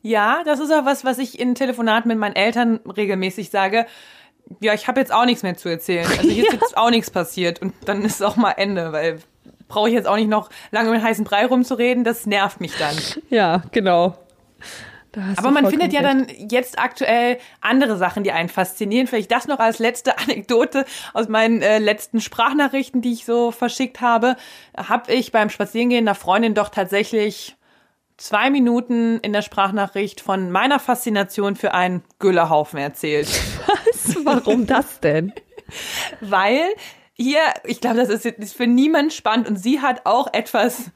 [0.00, 3.86] Ja, das ist auch was, was ich in Telefonaten mit meinen Eltern regelmäßig sage
[4.60, 6.06] ja, ich habe jetzt auch nichts mehr zu erzählen.
[6.06, 9.18] Also hier ist jetzt auch nichts passiert und dann ist auch mal Ende, weil
[9.68, 12.96] brauche ich jetzt auch nicht noch lange mit heißen Brei rumzureden, das nervt mich dann.
[13.30, 14.16] Ja, genau.
[15.36, 19.06] Aber man findet ja dann jetzt aktuell andere Sachen, die einen faszinieren.
[19.06, 20.84] Vielleicht das noch als letzte Anekdote
[21.14, 24.36] aus meinen äh, letzten Sprachnachrichten, die ich so verschickt habe.
[24.76, 27.56] Habe ich beim Spazierengehen einer Freundin doch tatsächlich
[28.18, 33.28] zwei Minuten in der Sprachnachricht von meiner Faszination für einen Güllerhaufen erzählt.
[33.66, 33.95] Was?
[34.24, 35.32] Warum das denn?
[36.20, 36.62] Weil
[37.14, 40.90] hier, ich glaube, das ist, ist für niemand spannend und sie hat auch etwas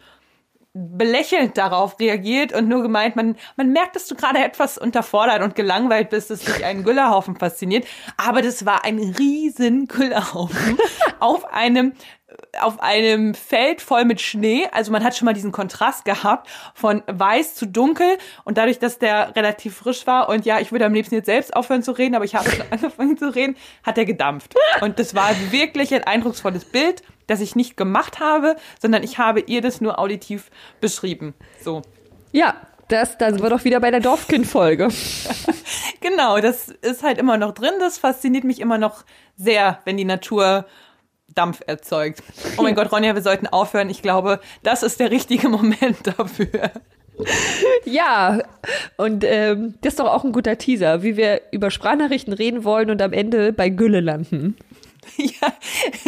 [0.72, 5.56] belächelnd darauf reagiert und nur gemeint, man, man merkt, dass du gerade etwas unterfordert und
[5.56, 7.86] gelangweilt bist, dass dich ein Güllerhaufen fasziniert.
[8.16, 10.78] Aber das war ein riesen Güllerhaufen
[11.18, 11.94] auf einem
[12.60, 14.66] auf einem Feld voll mit Schnee.
[14.72, 18.98] Also man hat schon mal diesen Kontrast gehabt von weiß zu dunkel und dadurch, dass
[18.98, 22.14] der relativ frisch war und ja, ich würde am liebsten jetzt selbst aufhören zu reden,
[22.14, 24.54] aber ich habe schon angefangen zu reden, hat er gedampft.
[24.80, 29.40] Und das war wirklich ein eindrucksvolles Bild, das ich nicht gemacht habe, sondern ich habe
[29.40, 31.34] ihr das nur auditiv beschrieben.
[31.62, 31.82] So.
[32.32, 32.56] Ja,
[32.88, 34.88] das, das war doch wieder bei der Dorfkind-Folge.
[36.00, 37.70] genau, das ist halt immer noch drin.
[37.78, 39.04] Das fasziniert mich immer noch
[39.36, 40.66] sehr, wenn die Natur
[41.34, 42.22] Dampf erzeugt.
[42.56, 43.90] Oh mein Gott, Ronja, wir sollten aufhören.
[43.90, 46.70] Ich glaube, das ist der richtige Moment dafür.
[47.84, 48.42] Ja,
[48.96, 52.90] und ähm, das ist doch auch ein guter Teaser, wie wir über Sprachnachrichten reden wollen
[52.90, 54.56] und am Ende bei Gülle landen.
[55.16, 55.52] Ja,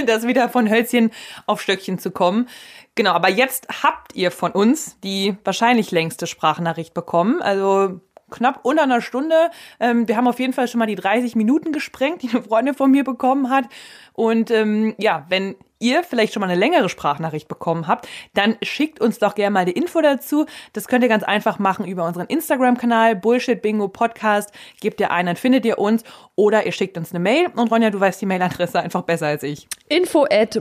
[0.06, 1.10] das wieder von Hölzchen
[1.46, 2.48] auf Stöckchen zu kommen.
[2.94, 7.40] Genau, aber jetzt habt ihr von uns die wahrscheinlich längste Sprachnachricht bekommen.
[7.40, 8.00] Also
[8.32, 9.50] knapp unter einer Stunde.
[9.78, 12.74] Ähm, wir haben auf jeden Fall schon mal die 30 Minuten gesprengt, die eine Freundin
[12.74, 13.66] von mir bekommen hat.
[14.14, 19.00] Und ähm, ja, wenn ihr vielleicht schon mal eine längere Sprachnachricht bekommen habt, dann schickt
[19.00, 20.46] uns doch gerne mal die Info dazu.
[20.72, 24.52] Das könnt ihr ganz einfach machen über unseren Instagram-Kanal Bullshit Bingo Podcast.
[24.80, 26.04] Gebt ihr ein, dann findet ihr uns
[26.36, 27.48] oder ihr schickt uns eine Mail.
[27.56, 29.66] Und Ronja, du weißt die Mailadresse einfach besser als ich.
[29.88, 30.58] Info at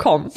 [0.00, 0.30] bullshitbingo-podcast.com.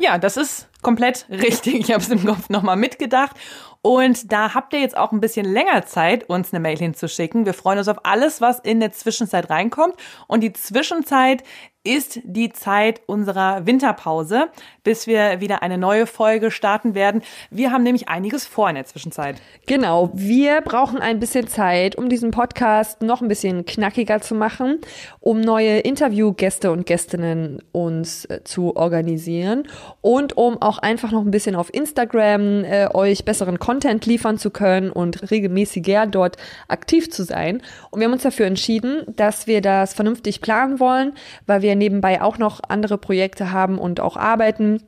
[0.00, 1.74] ja, das ist komplett richtig.
[1.74, 3.36] Ich habe es im Kopf nochmal mitgedacht.
[3.82, 7.46] Und da habt ihr jetzt auch ein bisschen länger Zeit, uns eine Mail hinzuschicken.
[7.46, 9.94] Wir freuen uns auf alles, was in der Zwischenzeit reinkommt.
[10.26, 11.44] Und die Zwischenzeit
[11.86, 14.48] ist die Zeit unserer Winterpause,
[14.82, 17.22] bis wir wieder eine neue Folge starten werden.
[17.50, 19.36] Wir haben nämlich einiges vor in der Zwischenzeit.
[19.66, 24.80] Genau, wir brauchen ein bisschen Zeit, um diesen Podcast noch ein bisschen knackiger zu machen,
[25.20, 29.68] um neue Interviewgäste und Gästinnen uns äh, zu organisieren
[30.00, 34.50] und um auch einfach noch ein bisschen auf Instagram äh, euch besseren Content liefern zu
[34.50, 37.62] können und regelmäßiger dort aktiv zu sein.
[37.90, 41.12] Und wir haben uns dafür entschieden, dass wir das vernünftig planen wollen,
[41.46, 44.80] weil wir nebenbei auch noch andere Projekte haben und auch arbeiten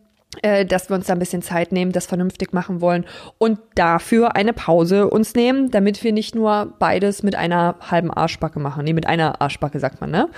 [0.42, 3.06] äh, dass wir uns da ein bisschen Zeit nehmen, das vernünftig machen wollen
[3.38, 8.60] und dafür eine Pause uns nehmen, damit wir nicht nur beides mit einer halben Arschbacke
[8.60, 8.84] machen.
[8.84, 10.28] Nee, mit einer Arschbacke sagt man, ne?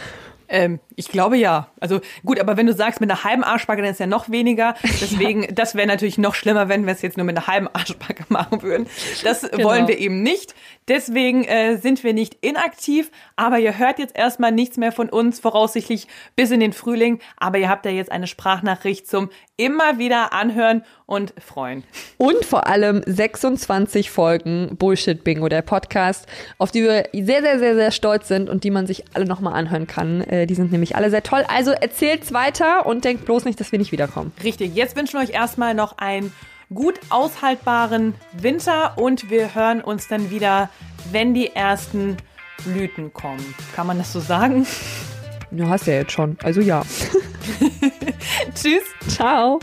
[0.51, 1.69] Ähm, ich glaube ja.
[1.81, 4.75] Also gut, aber wenn du sagst mit einer halben Arschbacke, dann ist ja noch weniger.
[4.83, 8.25] Deswegen, das wäre natürlich noch schlimmer, wenn wir es jetzt nur mit einer halben Arschbacke
[8.29, 8.87] machen würden.
[9.23, 9.69] Das genau.
[9.69, 10.55] wollen wir eben nicht.
[10.89, 15.39] Deswegen äh, sind wir nicht inaktiv, aber ihr hört jetzt erstmal nichts mehr von uns,
[15.39, 17.21] voraussichtlich bis in den Frühling.
[17.37, 19.31] Aber ihr habt ja jetzt eine Sprachnachricht zum
[19.61, 21.85] immer wieder anhören und freuen.
[22.17, 27.75] Und vor allem 26 Folgen Bullshit Bingo, der Podcast, auf die wir sehr, sehr, sehr,
[27.75, 30.23] sehr stolz sind und die man sich alle nochmal anhören kann.
[30.23, 31.45] Äh, die sind nämlich alle sehr toll.
[31.47, 34.33] Also erzählt's weiter und denkt bloß nicht, dass wir nicht wiederkommen.
[34.43, 34.75] Richtig.
[34.75, 36.33] Jetzt wünschen wir euch erstmal noch ein
[36.73, 40.71] gut aushaltbaren Winter und wir hören uns dann wieder,
[41.13, 42.17] wenn die ersten
[42.65, 43.55] Blüten kommen.
[43.75, 44.67] Kann man das so sagen?
[45.51, 46.83] Du hast ja jetzt schon, also ja.
[48.61, 48.85] Tschüss.
[49.09, 49.59] Ciao.